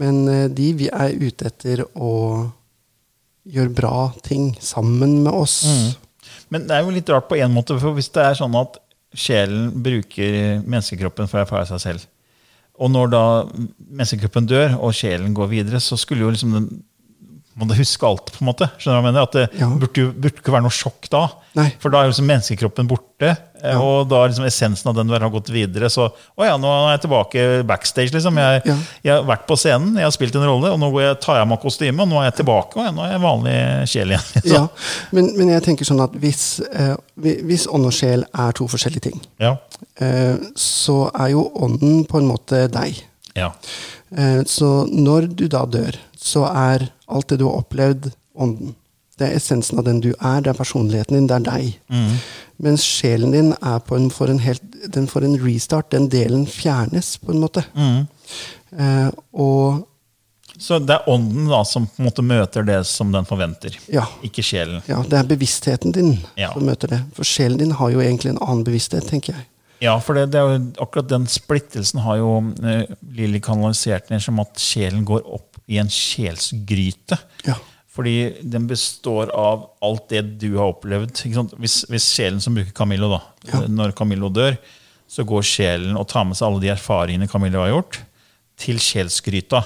Men 0.00 0.24
eh, 0.32 0.48
de 0.48 0.72
vi 0.80 0.88
er 0.88 1.14
ute 1.20 1.46
etter 1.52 1.84
å 1.94 2.14
gjøre 3.44 3.74
bra 3.76 3.96
ting 4.24 4.54
sammen 4.64 5.20
med 5.26 5.32
oss. 5.36 5.60
Men 6.54 6.68
det 6.68 6.76
er 6.76 6.86
jo 6.86 6.94
litt 6.94 7.10
rart 7.10 7.26
på 7.26 7.38
en 7.42 7.50
måte, 7.50 7.74
for 7.82 7.96
hvis 7.96 8.12
det 8.14 8.22
er 8.22 8.36
sånn 8.38 8.54
at 8.60 8.78
sjelen 9.14 9.72
bruker 9.82 10.60
menneskekroppen 10.62 11.26
for 11.30 11.40
å 11.40 11.42
erfare 11.42 11.66
seg 11.66 11.82
selv, 11.82 12.04
og 12.74 12.90
når 12.90 13.10
da 13.10 13.22
menneskekroppen 13.50 14.46
dør, 14.50 14.76
og 14.78 14.94
sjelen 14.94 15.34
går 15.34 15.50
videre, 15.50 15.80
så 15.82 15.98
skulle 15.98 16.24
jo 16.24 16.30
liksom 16.34 16.54
den 16.54 16.68
må 17.56 17.68
du 17.70 17.74
huske 17.78 18.02
alt, 18.08 18.32
på 18.34 18.40
en 18.42 18.48
måte. 18.50 18.66
Skjønner 18.82 18.98
du 18.98 18.98
hva 18.98 19.02
jeg 19.02 19.06
mener? 19.12 19.22
At 19.22 19.32
det 19.32 19.60
Ja. 19.60 19.68
burde 19.70 19.94
jo 20.02 20.10
burde 20.12 20.40
ikke 20.40 20.52
være 20.52 20.62
noe 20.66 20.74
sjokk 20.74 21.08
da. 21.10 21.28
Nei. 21.54 21.68
For 21.78 21.88
da 21.88 22.00
er 22.00 22.08
jo 22.08 22.10
liksom 22.10 22.26
menneskekroppen 22.26 22.88
borte, 22.90 23.36
Ja. 23.62 23.78
og 23.80 24.08
da 24.10 24.24
er 24.24 24.28
liksom 24.32 24.44
essensen 24.44 24.88
av 24.90 24.94
den 24.96 25.08
har 25.08 25.30
gått 25.30 25.48
videre. 25.54 25.86
Så 25.88 26.08
å 26.36 26.44
ja, 26.44 26.56
nå 26.58 26.66
er 26.66 26.98
jeg 26.98 27.02
tilbake 27.08 27.64
backstage, 27.64 28.10
liksom. 28.12 28.34
Jeg, 28.36 28.62
Ja. 28.66 28.76
jeg 29.04 29.12
har 29.14 29.22
vært 29.24 29.46
på 29.46 29.56
scenen, 29.56 29.94
jeg 29.94 30.02
har 30.02 30.10
spilt 30.10 30.34
en 30.34 30.42
rolle, 30.44 30.72
og 30.72 30.80
nå 30.80 30.90
går 30.92 31.00
jeg, 31.02 31.20
tar 31.20 31.34
jeg 31.36 31.42
av 31.42 31.48
meg 31.48 31.60
kostyme, 31.62 32.00
og 32.02 32.08
nå 32.08 32.18
er 32.20 32.30
jeg 32.32 32.36
tilbake, 32.44 32.76
og 32.76 32.94
nå 32.94 33.04
er 33.06 33.12
jeg 33.12 33.22
vanlig 33.22 33.88
sjel 33.88 34.08
igjen. 34.10 34.26
liksom. 34.34 34.50
Ja, 34.52 34.68
men, 35.12 35.30
men 35.38 35.48
jeg 35.54 35.62
tenker 35.62 35.84
sånn 35.86 36.02
at 36.02 36.12
hvis, 36.12 36.60
eh, 36.74 36.96
hvis 37.22 37.66
ånd 37.68 37.86
og 37.86 37.92
sjel 37.92 38.24
er 38.34 38.52
to 38.52 38.66
forskjellige 38.66 39.00
ting, 39.12 39.20
Ja. 39.38 39.56
eh, 40.00 40.36
så 40.56 41.08
er 41.14 41.30
jo 41.30 41.50
ånden 41.54 42.04
på 42.08 42.18
en 42.18 42.26
måte 42.28 42.68
deg. 42.68 43.00
ja. 43.36 43.52
Eh, 44.16 44.42
så 44.46 44.86
når 44.92 45.34
du 45.34 45.48
da 45.48 45.64
dør, 45.66 45.96
så 46.16 46.44
er 46.46 46.88
alt 47.08 47.28
det 47.28 47.38
du 47.40 47.44
har 47.48 47.60
opplevd, 47.62 48.10
ånden. 48.34 48.74
Det 49.18 49.28
er 49.28 49.36
essensen 49.38 49.78
av 49.78 49.84
den 49.86 50.00
du 50.02 50.08
er, 50.18 50.40
det 50.42 50.50
er 50.50 50.58
personligheten 50.58 51.14
din, 51.14 51.26
det 51.30 51.36
er 51.36 51.44
deg. 51.46 52.16
Mens 52.58 52.82
sjelen 52.82 53.30
din 53.34 53.52
er 53.62 53.78
på 53.86 53.94
en, 53.94 54.08
får 54.10 54.32
en 54.32 54.40
helt, 54.42 54.62
den 54.94 55.06
får 55.06 55.24
en 55.28 55.36
restart. 55.44 55.90
Den 55.94 56.08
delen 56.10 56.46
fjernes, 56.50 57.12
på 57.22 57.30
en 57.30 57.42
måte. 57.44 57.62
Eh, 58.74 59.10
og 59.32 59.84
Så 60.58 60.78
det 60.82 60.94
er 60.96 61.08
ånden 61.10 61.46
da 61.50 61.60
som 61.66 61.86
på 61.86 62.02
en 62.02 62.08
måte 62.08 62.22
møter 62.26 62.66
det 62.66 62.80
som 62.86 63.10
den 63.14 63.26
forventer, 63.26 63.74
ja, 63.90 64.04
ikke 64.26 64.42
sjelen. 64.42 64.82
ja, 64.90 65.00
det 65.02 65.18
er 65.18 65.24
bevisstheten 65.30 65.92
din 65.94 66.12
Ja. 66.36 66.52
som 66.52 66.64
møter 66.66 66.88
det. 66.88 67.00
For 67.14 67.24
sjelen 67.26 67.58
din 67.58 67.72
har 67.74 67.90
jo 67.90 68.00
egentlig 68.00 68.30
en 68.34 68.38
annen 68.42 68.64
bevissthet, 68.64 69.06
tenker 69.10 69.34
jeg. 69.34 69.46
Ja, 69.82 69.98
for 70.00 70.14
det, 70.14 70.30
det 70.32 70.38
er 70.40 70.54
jo 70.54 70.72
akkurat 70.80 71.08
den 71.10 71.26
splittelsen 71.26 72.00
har 72.00 72.16
jo 72.16 72.28
uh, 72.62 72.84
Lilly 73.14 73.40
kanalisert 73.42 74.08
ned 74.10 74.22
som 74.22 74.38
at 74.40 74.54
sjelen 74.62 75.04
går 75.04 75.22
opp 75.26 75.53
i 75.70 75.78
en 75.80 75.88
sjelsgryte. 75.92 77.18
Ja. 77.46 77.56
Fordi 77.94 78.34
den 78.42 78.66
består 78.66 79.30
av 79.38 79.68
alt 79.84 80.08
det 80.10 80.22
du 80.42 80.56
har 80.56 80.72
opplevd. 80.72 81.20
Hvis, 81.62 81.84
hvis 81.90 82.08
sjelen 82.16 82.40
som 82.42 82.56
bruker 82.56 82.74
Camillo, 82.74 83.12
da, 83.14 83.20
Ja. 83.52 83.60
når 83.70 83.92
Camillo 83.94 84.28
dør, 84.34 84.56
så 85.08 85.22
går 85.28 85.44
sjelen 85.46 85.96
og 86.00 86.08
tar 86.10 86.24
med 86.26 86.34
seg 86.36 86.48
alle 86.48 86.60
de 86.64 86.72
erfaringene 86.72 87.28
Camillo 87.30 87.60
har 87.62 87.70
gjort, 87.70 88.00
til 88.58 88.80
sjelsgryta. 88.82 89.60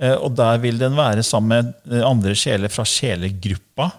Eh, 0.00 0.14
og 0.16 0.32
der 0.36 0.58
vil 0.62 0.78
den 0.80 0.96
være 0.96 1.22
sammen 1.26 1.72
med 1.88 1.92
eh, 2.00 2.06
andre 2.08 2.32
sjeler 2.38 2.72
fra 2.72 2.84
sjelegruppa. 2.88 3.90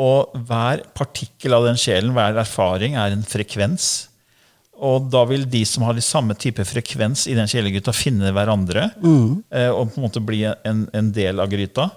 Og 0.00 0.32
hver 0.48 0.84
partikkel 0.96 1.52
av 1.52 1.66
den 1.66 1.76
sjelen, 1.76 2.14
hver 2.16 2.38
erfaring, 2.40 2.94
er 2.96 3.12
en 3.12 3.26
frekvens. 3.26 4.08
Og 4.80 5.10
da 5.12 5.24
vil 5.28 5.44
de 5.50 5.60
som 5.68 5.84
har 5.84 5.94
de 5.96 6.00
samme 6.04 6.32
type 6.40 6.64
frekvens 6.64 7.26
i 7.28 7.34
den 7.36 7.48
sjelegryta, 7.50 7.92
finne 7.92 8.32
hverandre 8.32 8.90
Mm. 9.02 9.42
og 9.76 9.90
på 9.92 9.98
en 10.00 10.06
måte 10.06 10.22
bli 10.24 10.44
en, 10.48 10.86
en 10.96 11.10
del 11.12 11.40
av 11.40 11.50
gryta. 11.52 11.90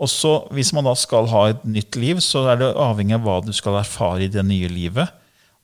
Og 0.00 0.08
så, 0.08 0.46
Hvis 0.50 0.72
man 0.72 0.84
da 0.88 0.94
skal 0.96 1.26
ha 1.28 1.48
et 1.50 1.64
nytt 1.68 1.96
liv, 2.00 2.16
så 2.24 2.46
er 2.48 2.56
det 2.62 2.70
avhengig 2.74 3.14
av 3.18 3.24
hva 3.26 3.40
du 3.44 3.52
skal 3.52 3.76
erfare 3.82 4.24
i 4.24 4.28
det 4.32 4.44
nye 4.48 4.68
livet. 4.72 5.08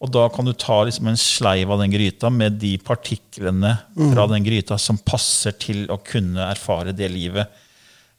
Og 0.05 0.11
da 0.13 0.27
kan 0.29 0.45
du 0.45 0.53
ta 0.53 0.83
liksom 0.85 1.09
en 1.09 1.17
sleiv 1.17 1.71
av 1.73 1.81
den 1.81 1.91
gryta 1.95 2.29
med 2.29 2.59
de 2.61 2.75
partiklene 2.85 3.79
fra 4.13 4.27
den 4.29 4.45
gryta 4.45 4.77
som 4.77 4.99
passer 4.99 5.53
til 5.57 5.87
å 5.89 5.97
kunne 6.05 6.51
erfare 6.53 6.93
det 6.93 7.09
livet 7.11 7.49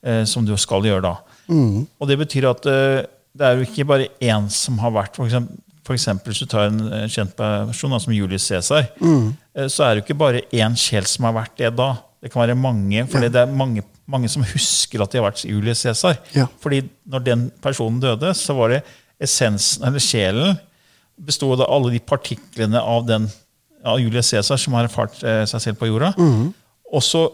eh, 0.02 0.24
som 0.26 0.43
du 0.46 0.56
skal 0.58 0.82
gjøre 0.89 1.04
da. 1.06 1.15
Og 2.02 2.08
det 2.10 2.17
betyr 2.17 2.50
at 2.50 2.65
eh, 2.65 3.06
det 3.38 3.46
er 3.46 3.56
jo 3.60 3.67
ikke 3.70 3.86
bare 3.86 4.10
én 4.20 4.50
som 4.50 4.80
har 4.82 4.89
vært 4.98 5.15
for 5.15 5.30
eksempel, 5.30 5.54
for 5.88 5.95
eksempel 5.95 6.34
hvis 6.34 6.43
du 6.43 6.50
tar 6.52 6.67
en 6.67 6.82
eh, 6.91 7.06
kjent 7.12 7.34
person 7.38 7.95
som 8.04 8.15
Julius 8.15 8.50
Cæsar, 8.50 8.89
mm. 9.00 9.30
så 9.71 9.86
er 9.86 9.93
det 9.93 10.02
jo 10.02 10.06
ikke 10.06 10.19
bare 10.19 10.43
én 10.52 10.76
sjel 10.78 11.08
som 11.10 11.30
har 11.30 11.38
vært 11.39 11.56
det 11.60 11.71
da. 11.78 11.93
Det 12.21 12.32
kan 12.34 12.43
være 12.43 12.58
mange, 12.60 13.06
for 13.08 13.23
det 13.23 13.39
er 13.39 13.50
mange, 13.50 13.84
mange 14.10 14.30
som 14.32 14.45
husker 14.45 15.02
at 15.04 15.13
de 15.13 15.21
har 15.21 15.28
vært 15.30 15.45
Julius 15.47 15.86
Cæsar. 15.86 16.19
Ja. 16.36 16.47
Fordi 16.62 16.84
når 17.08 17.26
den 17.26 17.47
personen 17.63 18.02
døde, 18.04 18.34
så 18.36 18.56
var 18.58 18.73
det 18.73 18.84
essensen, 19.23 19.86
eller 19.88 20.04
sjelen, 20.04 20.58
bestod 21.17 21.63
av 21.63 21.71
alle 21.73 21.95
de 21.95 22.04
partiklene 22.04 22.82
av, 22.82 23.08
den, 23.08 23.26
av 23.86 24.02
Julius 24.02 24.30
Cæsar 24.34 24.60
som 24.62 24.76
har 24.78 24.89
erfart 24.89 25.17
eh, 25.23 25.43
seg 25.50 25.63
selv 25.63 25.80
på 25.80 25.89
jorda. 25.89 26.12
Og 26.93 27.04
så 27.04 27.26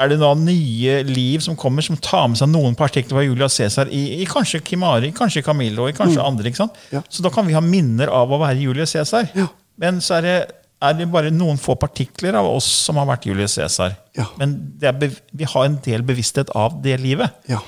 er 0.00 0.10
det 0.10 0.18
da 0.18 0.32
nye 0.34 0.96
liv 1.06 1.42
som 1.44 1.54
kommer, 1.58 1.84
som 1.86 1.98
tar 2.02 2.26
med 2.30 2.40
seg 2.40 2.50
noen 2.50 2.74
partikler 2.78 3.20
fra 3.20 3.22
Julius 3.26 3.54
Cæsar 3.60 3.92
i, 3.94 4.02
i 4.22 4.26
kanskje 4.26 4.62
Kimari, 4.66 5.12
kanskje 5.14 5.44
Camillo, 5.46 5.86
i 5.88 5.94
kanskje 5.94 6.24
andre. 6.24 6.50
ikke 6.50 6.64
sant? 6.64 6.80
Ja. 6.90 7.04
Så 7.08 7.22
da 7.22 7.30
kan 7.34 7.46
vi 7.46 7.54
ha 7.54 7.62
minner 7.62 8.10
av 8.10 8.32
å 8.34 8.40
være 8.42 8.58
Julius 8.64 8.96
Cæsar. 8.96 9.30
Ja. 9.38 9.46
Men 9.80 10.02
så 10.02 10.18
er 10.18 10.26
det, 10.26 10.34
er 10.82 10.98
det 10.98 11.06
bare 11.14 11.30
noen 11.34 11.60
få 11.62 11.76
partikler 11.78 12.34
av 12.40 12.50
oss 12.50 12.66
som 12.88 12.98
har 12.98 13.06
vært 13.12 13.30
Julius 13.30 13.54
Cæsar. 13.58 13.94
Ja. 14.18 14.26
Men 14.40 14.58
det 14.82 14.94
vi 15.30 15.46
har 15.46 15.70
en 15.70 15.78
del 15.86 16.02
bevissthet 16.06 16.50
av 16.58 16.80
det 16.82 16.98
livet. 17.02 17.30
Ja. 17.50 17.62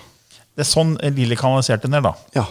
Det 0.57 0.65
er 0.65 0.71
sånn 0.73 0.97
Lilly 1.15 1.39
kanaliserte 1.39 1.91
ned. 1.93 2.07
da. 2.09 2.17
ja. 2.39 2.47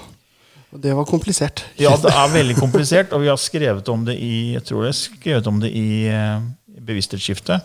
Og 0.76 0.82
det 0.84 0.92
var 0.92 1.06
komplisert. 1.08 1.62
Ja, 1.80 1.94
det 1.96 2.12
er 2.12 2.32
veldig 2.34 2.58
komplisert, 2.58 3.14
og 3.16 3.22
vi 3.24 3.30
har 3.32 3.38
skrevet 3.40 3.88
om 3.94 4.02
det 4.04 4.18
i 4.20 4.58
jeg 4.58 4.66
tror 4.68 4.84
jeg 4.90 4.98
skrevet 5.00 5.48
om 5.48 5.62
det 5.64 5.70
i 5.72 6.10
eh, 6.12 6.42
Bevissthetsskiftet. 6.84 7.64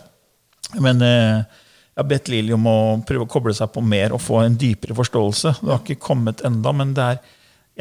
Men 0.79 1.03
eh, 1.03 1.41
jeg 1.91 1.99
har 1.99 2.07
bedt 2.07 2.29
Lilly 2.31 2.53
om 2.55 2.67
å 2.71 2.77
prøve 3.07 3.25
å 3.25 3.29
koble 3.29 3.53
seg 3.55 3.71
på 3.75 3.81
mer 3.83 4.13
og 4.15 4.21
få 4.23 4.45
en 4.45 4.53
dypere 4.55 4.95
forståelse. 4.95 5.57
Det 5.59 5.71
har 5.73 5.81
ikke 5.83 5.99
kommet 6.07 6.39
enda, 6.47 6.71
men 6.71 6.93
det 6.95 7.03
er, 7.03 7.17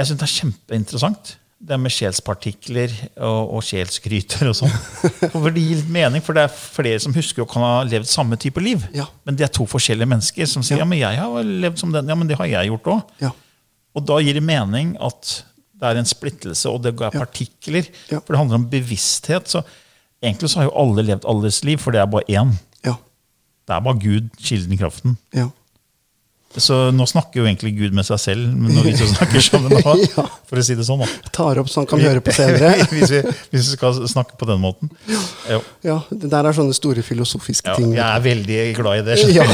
jeg 0.01 0.09
syns 0.09 0.19
det 0.19 0.27
er 0.27 0.33
kjempeinteressant. 0.35 1.37
Det 1.61 1.77
med 1.77 1.93
sjelspartikler 1.93 2.93
og, 3.21 3.53
og 3.59 3.63
sjelsgryter 3.69 4.49
og 4.49 4.57
sånn. 4.57 4.73
For 5.35 5.53
det 5.53 5.63
gir 5.63 5.79
litt 5.83 5.93
mening, 5.93 6.25
for 6.25 6.35
det 6.35 6.47
er 6.47 6.55
flere 6.55 7.03
som 7.05 7.13
husker 7.15 7.45
og 7.45 7.51
kan 7.53 7.63
ha 7.67 7.75
levd 7.85 8.09
samme 8.09 8.39
type 8.41 8.63
liv. 8.65 8.87
Ja. 8.97 9.05
Men 9.29 9.37
det 9.37 9.45
er 9.47 9.53
to 9.53 9.67
forskjellige 9.69 10.09
mennesker 10.09 10.49
som 10.49 10.65
sier 10.65 10.81
Ja. 10.81 10.87
ja, 10.87 10.89
men 10.89 11.03
jeg 11.03 11.21
har 11.21 11.53
levd 11.67 11.83
som 11.83 11.93
den. 11.93 12.09
Ja, 12.09 12.17
men 12.17 12.31
det 12.31 12.41
har 12.41 12.49
jeg 12.49 12.73
gjort 12.73 12.89
òg. 12.95 13.13
Ja. 13.21 13.31
Og 13.95 14.07
da 14.09 14.17
gir 14.25 14.41
det 14.41 14.43
mening 14.47 14.95
at 15.05 15.37
det 15.81 15.93
er 15.93 16.01
en 16.01 16.09
splittelse, 16.09 16.73
og 16.73 16.83
det 16.85 16.97
er 16.97 17.15
partikler. 17.15 17.87
Ja. 18.09 18.19
For 18.25 18.35
det 18.35 18.41
handler 18.41 18.61
om 18.63 18.67
bevissthet. 18.73 19.53
Så 19.53 19.63
egentlig 20.25 20.51
så 20.51 20.63
har 20.63 20.71
jo 20.71 20.77
alle 20.81 21.05
levd 21.13 21.29
alles 21.29 21.63
liv, 21.69 21.79
for 21.81 21.95
det 21.95 22.03
er 22.03 22.11
bare 22.11 22.41
én. 22.41 22.57
Det 23.71 23.77
er 23.79 23.87
bare 23.87 24.03
Gud, 24.03 24.29
kilden 24.43 24.75
i 24.75 24.79
kraften. 24.81 25.17
Ja. 25.37 25.47
Så 26.59 26.75
nå 26.91 27.05
snakker 27.07 27.39
jo 27.39 27.45
egentlig 27.47 27.77
Gud 27.79 27.93
med 27.95 28.03
seg 28.09 28.19
selv 28.19 28.47
når 28.59 28.83
vi 28.89 28.93
to 28.99 29.07
snakker 29.07 29.45
sammen. 29.45 29.71
nå, 29.71 29.93
Ja. 30.17 30.25
For 30.51 30.59
å 30.59 30.65
si 30.67 30.75
det 30.75 30.83
sånn. 30.89 31.05
da. 31.05 31.07
Tar 31.31 31.61
opp 31.63 31.71
så 31.71 31.85
han 31.85 31.87
kan 31.87 32.03
høre 32.03 32.19
på 32.27 32.35
senere. 32.35 32.73
hvis, 32.91 33.13
vi, 33.13 33.21
hvis 33.53 33.69
vi 33.69 33.77
skal 33.77 34.01
snakke 34.11 34.35
på 34.41 34.49
den 34.51 34.59
måten. 34.59 34.91
Jo. 35.47 35.61
Ja, 35.87 36.01
Det 36.11 36.27
der 36.33 36.49
er 36.51 36.57
sånne 36.59 36.75
store 36.75 37.05
filosofiske 37.07 37.71
Ja, 37.71 37.77
ting. 37.79 37.95
jeg 37.95 38.03
er 38.03 38.25
veldig 38.27 38.59
glad 38.81 38.99
i 38.99 39.07
det. 39.07 39.21
Ja. 39.37 39.47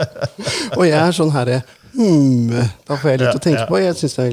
Og 0.78 0.86
jeg 0.86 1.00
er 1.00 1.18
sånn 1.18 1.34
herre 1.34 1.58
hmm, 1.96 2.54
Da 2.86 2.94
får 2.94 3.10
jeg 3.10 3.22
litt 3.24 3.26
Ja, 3.32 3.34
å 3.34 3.42
tenke 3.48 3.66
på. 3.66 3.82
Jeg 3.82 3.98
syns 3.98 4.14
det, 4.20 4.30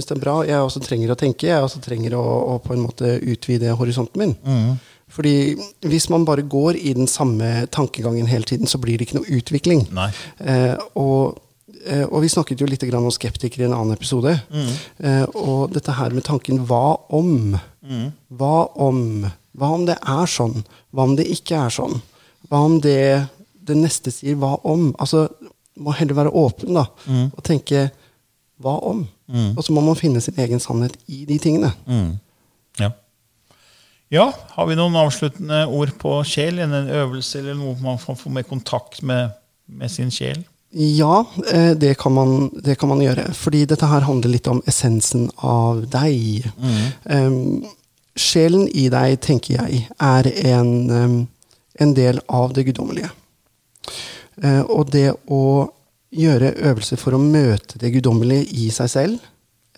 det 0.00 0.16
er 0.16 0.24
bra. 0.24 0.38
Jeg 0.48 0.64
også 0.64 0.80
trenger 0.88 1.12
å 1.12 1.18
tenke. 1.26 1.50
Jeg 1.52 1.60
også 1.68 1.84
trenger 1.84 2.16
å, 2.16 2.24
å 2.24 2.58
på 2.64 2.72
en 2.72 2.86
måte 2.86 3.18
utvide 3.20 3.76
horisonten 3.76 4.24
min. 4.24 4.32
Mm. 4.48 4.74
Fordi 5.14 5.54
hvis 5.86 6.08
man 6.10 6.24
bare 6.26 6.42
går 6.50 6.76
i 6.80 6.92
den 6.96 7.06
samme 7.10 7.66
tankegangen 7.70 8.26
hele 8.26 8.44
tiden, 8.48 8.66
så 8.66 8.80
blir 8.82 8.98
det 8.98 9.06
ikke 9.08 9.20
noe 9.20 9.36
utvikling. 9.38 9.84
Nei. 9.94 10.08
Eh, 10.42 10.74
og, 10.98 11.38
eh, 11.86 12.02
og 12.08 12.24
vi 12.24 12.32
snakket 12.32 12.60
jo 12.64 12.66
litt 12.66 12.82
grann 12.88 13.06
om 13.06 13.14
skeptikere 13.14 13.62
i 13.64 13.68
en 13.68 13.76
annen 13.76 13.94
episode. 13.94 14.34
Mm. 14.50 14.72
Eh, 15.06 15.24
og 15.38 15.70
dette 15.76 15.94
her 15.94 16.10
med 16.16 16.26
tanken 16.26 16.64
hva 16.66 16.96
om? 17.14 17.54
Mm. 17.86 18.08
Hva 18.34 18.56
om? 18.82 19.00
Hva 19.54 19.70
om 19.76 19.86
det 19.86 20.00
er 20.02 20.26
sånn? 20.26 20.64
Hva 20.90 21.06
om 21.06 21.14
det 21.18 21.28
ikke 21.30 21.62
er 21.66 21.70
sånn? 21.70 22.00
Hva 22.50 22.64
om 22.66 22.80
det 22.82 22.98
det 23.64 23.76
neste 23.78 24.10
sier 24.12 24.34
hva 24.36 24.56
om? 24.68 24.90
Altså, 25.00 25.28
må 25.80 25.94
heller 25.96 26.14
være 26.18 26.34
åpen 26.36 26.74
da, 26.76 26.84
Mm. 27.06 27.30
og 27.36 27.42
tenke 27.46 27.90
hva 28.60 28.74
om? 28.82 29.06
Og 29.56 29.62
så 29.64 29.72
må 29.72 29.80
man 29.82 29.96
finne 29.96 30.20
sin 30.20 30.34
egen 30.36 30.60
sannhet 30.60 30.96
i 31.08 31.24
de 31.24 31.38
tingene. 31.38 31.70
Ja. 31.88 32.02
Ja, 34.12 34.26
har 34.56 34.66
vi 34.68 34.76
noen 34.78 34.96
avsluttende 35.00 35.64
ord 35.66 35.94
på 36.00 36.18
sjel? 36.28 36.58
En 36.62 36.74
en 36.76 36.90
øvelse 37.02 37.38
eller 37.40 37.56
noe 37.58 37.76
man 37.82 37.98
får 37.98 38.18
få 38.20 38.32
mer 38.32 38.44
kontakt 38.48 39.02
med, 39.02 39.32
med 39.66 39.90
sin 39.90 40.10
sjel? 40.12 40.42
Ja, 40.74 41.24
eh, 41.52 41.70
det 41.78 41.94
kan, 41.98 42.12
man, 42.12 42.50
det 42.64 42.76
kan 42.78 42.90
man 42.90 43.02
gjøre. 43.02 43.28
Fordi 43.34 43.64
dette 43.70 43.86
her 43.86 44.06
handler 44.06 44.32
litt 44.34 44.48
om 44.50 44.62
essensen 44.66 45.28
av 45.36 45.84
deg. 45.90 46.48
Em, 47.06 47.62
sjelen 48.18 48.66
i 48.68 48.88
deg, 48.90 49.20
tenker 49.22 49.54
jeg, 49.60 49.84
er 50.02 50.30
en, 50.50 51.28
en 51.78 51.94
del 51.94 52.18
av 52.26 52.56
det 52.56 52.66
guddommelige. 52.66 53.12
Eh, 54.42 54.62
og 54.66 54.90
det 54.90 55.12
å 55.30 55.70
gjøre 56.14 56.54
øvelser 56.66 56.98
for 56.98 57.14
å 57.14 57.22
møte 57.22 57.78
det 57.78 57.92
guddommelige 57.94 58.50
i 58.64 58.68
seg 58.74 58.90
selv 58.90 59.30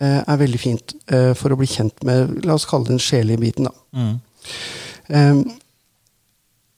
er 0.04 0.40
veldig 0.40 0.60
fint 0.60 0.92
eh, 1.08 1.32
for 1.38 1.54
å 1.54 1.58
bli 1.60 1.68
kjent 1.70 2.02
med 2.04 2.44
La 2.44 2.56
oss 2.58 2.66
kalle 2.68 2.90
den 2.90 3.00
sjelelige 3.02 3.40
biten, 3.40 3.68
da. 3.70 3.74
Eh, 5.08 5.40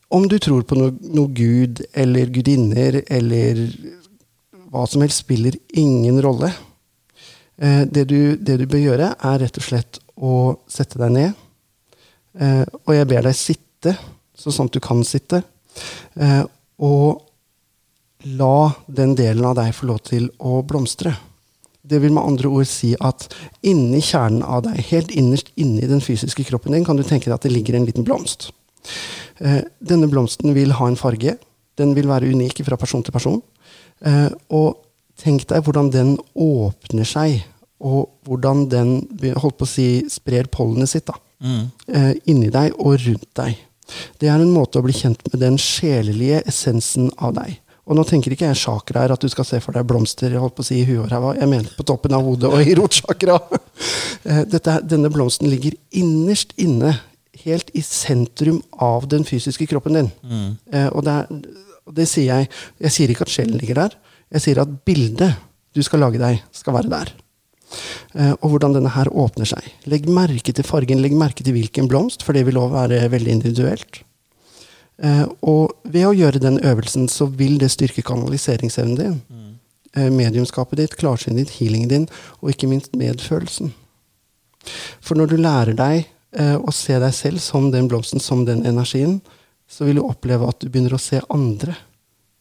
om 0.09 0.29
du 0.29 0.39
tror 0.41 0.63
på 0.65 0.79
noe, 0.79 0.95
noe 1.03 1.29
gud 1.37 1.83
eller 1.93 2.31
gudinner 2.33 3.03
eller 3.05 3.61
hva 4.69 4.85
som 4.89 5.03
helst, 5.05 5.25
spiller 5.25 5.57
ingen 5.81 6.21
rolle. 6.25 6.51
Eh, 7.59 7.83
det, 7.89 8.05
du, 8.09 8.37
det 8.37 8.59
du 8.61 8.67
bør 8.71 8.85
gjøre, 8.85 9.13
er 9.17 9.39
rett 9.43 9.61
og 9.61 9.65
slett 9.65 10.01
å 10.17 10.35
sette 10.71 11.01
deg 11.01 11.15
ned. 11.15 11.45
Eh, 12.39 12.65
og 12.85 12.93
jeg 12.95 13.09
ber 13.11 13.27
deg 13.27 13.37
sitte, 13.37 13.95
så 14.39 14.53
sant 14.55 14.73
du 14.75 14.81
kan 14.85 15.03
sitte. 15.07 15.43
Eh, 16.17 16.45
og 16.85 17.25
la 18.39 18.71
den 18.87 19.17
delen 19.19 19.47
av 19.47 19.57
deg 19.59 19.75
få 19.77 19.89
lov 19.91 20.03
til 20.09 20.29
å 20.39 20.61
blomstre. 20.67 21.15
Det 21.87 22.01
vil 22.03 22.13
med 22.13 22.23
andre 22.25 22.49
ord 22.49 22.67
si 22.69 22.95
at 23.01 23.29
inni 23.63 24.01
kjernen 24.05 24.43
av 24.43 24.65
deg, 24.67 24.81
helt 24.91 25.11
innerst 25.15 25.53
inni 25.57 25.87
den 25.89 26.01
fysiske 26.05 26.45
kroppen 26.49 26.73
din, 26.75 26.85
kan 26.85 26.97
du 26.99 27.03
tenke 27.07 27.29
deg 27.31 27.37
at 27.39 27.47
det 27.47 27.53
ligger 27.55 27.79
en 27.79 27.87
liten 27.87 28.05
blomst. 28.05 28.51
Eh, 29.41 29.63
denne 29.81 30.09
blomsten 30.11 30.55
vil 30.57 30.73
ha 30.73 30.89
en 30.89 30.99
farge. 30.99 31.37
Den 31.79 31.95
vil 31.95 32.09
være 32.11 32.29
unik 32.35 32.65
fra 32.67 32.77
person 32.77 33.03
til 33.07 33.13
person. 33.15 33.43
Eh, 34.05 34.29
og 34.51 34.77
tenk 35.19 35.47
deg 35.51 35.63
hvordan 35.65 35.91
den 35.95 36.17
åpner 36.35 37.07
seg, 37.07 37.45
og 37.81 38.09
hvordan 38.27 38.67
den 38.69 38.93
holdt 39.39 39.59
på 39.61 39.67
å 39.67 39.71
si, 39.71 39.89
sprer 40.11 40.51
pollenet 40.51 40.89
sitt 40.91 41.07
da, 41.07 41.15
Mm. 41.39 41.71
inni 42.27 42.49
deg 42.51 42.73
og 42.81 42.99
rundt 42.99 43.29
deg. 43.39 43.57
Det 44.19 44.29
er 44.29 44.41
en 44.43 44.51
måte 44.51 44.81
å 44.81 44.83
bli 44.83 44.93
kjent 44.93 45.21
med 45.31 45.41
den 45.41 45.57
sjelelige 45.57 46.43
essensen 46.51 47.13
av 47.17 47.35
deg. 47.35 47.61
Og 47.89 47.97
nå 47.97 48.05
tenker 48.05 48.35
ikke 48.35 48.51
jeg 48.51 48.61
chakra 48.61 49.05
her, 49.05 49.15
at 49.15 49.23
du 49.25 49.31
skal 49.33 49.47
se 49.49 49.61
for 49.65 49.77
deg 49.77 49.87
blomster 49.89 50.35
jeg 50.35 50.43
holdt 50.43 50.59
på 50.59 50.65
å 50.65 50.69
si, 50.69 50.83
i 50.83 50.87
huet 50.89 51.07
og 51.07 51.13
ræva. 51.13 51.35
Jeg 51.39 51.49
mener 51.49 51.73
på 51.77 51.87
toppen 51.89 52.17
av 52.17 52.27
hodet 52.27 52.51
og 52.53 52.65
i 52.65 52.77
rotsjakra. 52.79 53.41
Eh, 54.29 54.43
Denne 54.51 55.09
blomsten 55.15 55.47
ligger 55.47 55.77
innerst 55.95 56.51
inne, 56.59 56.91
helt 57.45 57.69
i 57.79 57.85
sentrum 57.87 58.59
av 58.83 59.07
den 59.09 59.23
fysiske 59.25 59.69
kroppen 59.71 59.95
din. 59.95 60.09
Mm. 60.27 60.57
Og 60.91 61.05
det, 61.07 61.15
er, 61.15 61.63
det 61.95 62.09
sier 62.11 62.27
jeg 62.27 62.49
Jeg 62.83 62.95
sier 62.97 63.13
ikke 63.15 63.29
at 63.29 63.33
sjelen 63.33 63.61
ligger 63.63 63.79
der. 63.85 63.95
Jeg 64.35 64.45
sier 64.45 64.61
at 64.65 64.75
bildet 64.85 65.39
du 65.79 65.81
skal 65.87 66.03
lage 66.03 66.19
deg, 66.21 66.43
skal 66.53 66.75
være 66.77 66.91
der. 66.91 67.15
Eh, 68.17 68.35
og 68.41 68.53
hvordan 68.53 68.75
denne 68.77 68.93
her 68.95 69.11
åpner 69.13 69.49
seg. 69.49 69.65
Legg 69.91 70.09
merke 70.11 70.55
til 70.55 70.67
fargen, 70.67 71.03
legg 71.05 71.17
merke 71.17 71.45
til 71.45 71.57
hvilken 71.57 71.89
blomst, 71.91 72.25
for 72.27 72.37
det 72.37 72.47
vil 72.49 72.61
òg 72.61 72.73
være 72.75 73.05
veldig 73.13 73.35
individuelt. 73.39 74.03
Eh, 75.03 75.25
og 75.47 75.77
ved 75.87 76.07
å 76.09 76.15
gjøre 76.17 76.43
den 76.43 76.59
øvelsen, 76.65 77.09
så 77.11 77.29
vil 77.31 77.59
det 77.61 77.71
styrke 77.75 78.05
kanaliseringsevnen 78.07 78.99
din. 78.99 79.21
Mm. 79.29 79.45
mediumskapet 80.15 80.79
ditt, 80.79 80.95
klarsynet 81.01 81.41
ditt, 81.41 81.55
healingen 81.59 81.89
din, 81.89 82.05
og 82.39 82.53
ikke 82.53 82.69
minst 82.71 82.93
medfølelsen. 82.95 83.73
For 85.01 85.19
når 85.19 85.33
du 85.33 85.37
lærer 85.41 85.75
deg 85.75 86.05
eh, 86.37 86.55
å 86.55 86.71
se 86.77 86.99
deg 87.01 87.15
selv 87.17 87.43
som 87.43 87.71
den 87.73 87.89
blomsten, 87.89 88.21
som 88.23 88.45
den 88.47 88.67
energien, 88.69 89.17
så 89.67 89.89
vil 89.89 89.99
du 89.99 90.05
oppleve 90.05 90.47
at 90.47 90.61
du 90.61 90.69
begynner 90.69 90.95
å 90.95 91.03
se 91.03 91.23
andre 91.33 91.75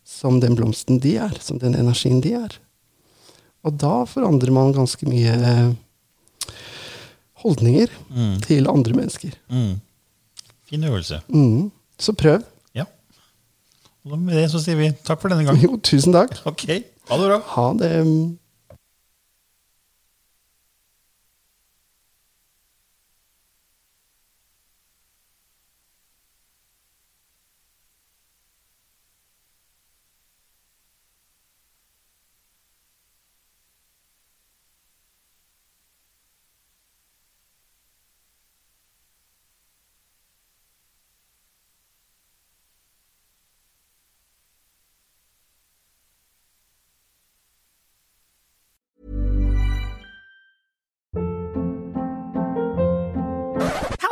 som 0.05 0.37
den 0.43 0.59
blomsten 0.59 0.99
de 1.01 1.15
er, 1.23 1.39
som 1.41 1.57
den 1.57 1.73
energien 1.73 2.21
de 2.21 2.35
er. 2.37 2.59
Og 3.65 3.79
da 3.79 4.03
forandrer 4.05 4.53
man 4.53 4.75
ganske 4.75 5.07
mye 5.09 5.33
holdninger 5.33 5.75
holdninger 7.43 7.91
til 8.45 8.69
andre 8.69 8.95
mennesker. 8.97 9.35
Mm. 9.49 9.79
Fin 10.67 10.83
øvelse. 10.83 11.21
Mm. 11.27 11.71
Så 11.99 12.13
prøv. 12.17 12.43
Ja. 12.77 12.85
Og 14.07 14.19
med 14.19 14.37
det 14.37 14.47
så 14.53 14.61
sier 14.63 14.77
vi 14.79 14.91
takk 15.07 15.21
for 15.23 15.33
denne 15.33 15.45
gangen. 15.47 15.63
Jo, 15.67 15.77
tusen 15.83 16.13
takk. 16.15 16.35
Ok, 16.49 16.67
ha 17.09 17.17
det 17.21 17.29
bra. 17.31 17.39
Ha 17.55 17.67
det. 17.81 17.93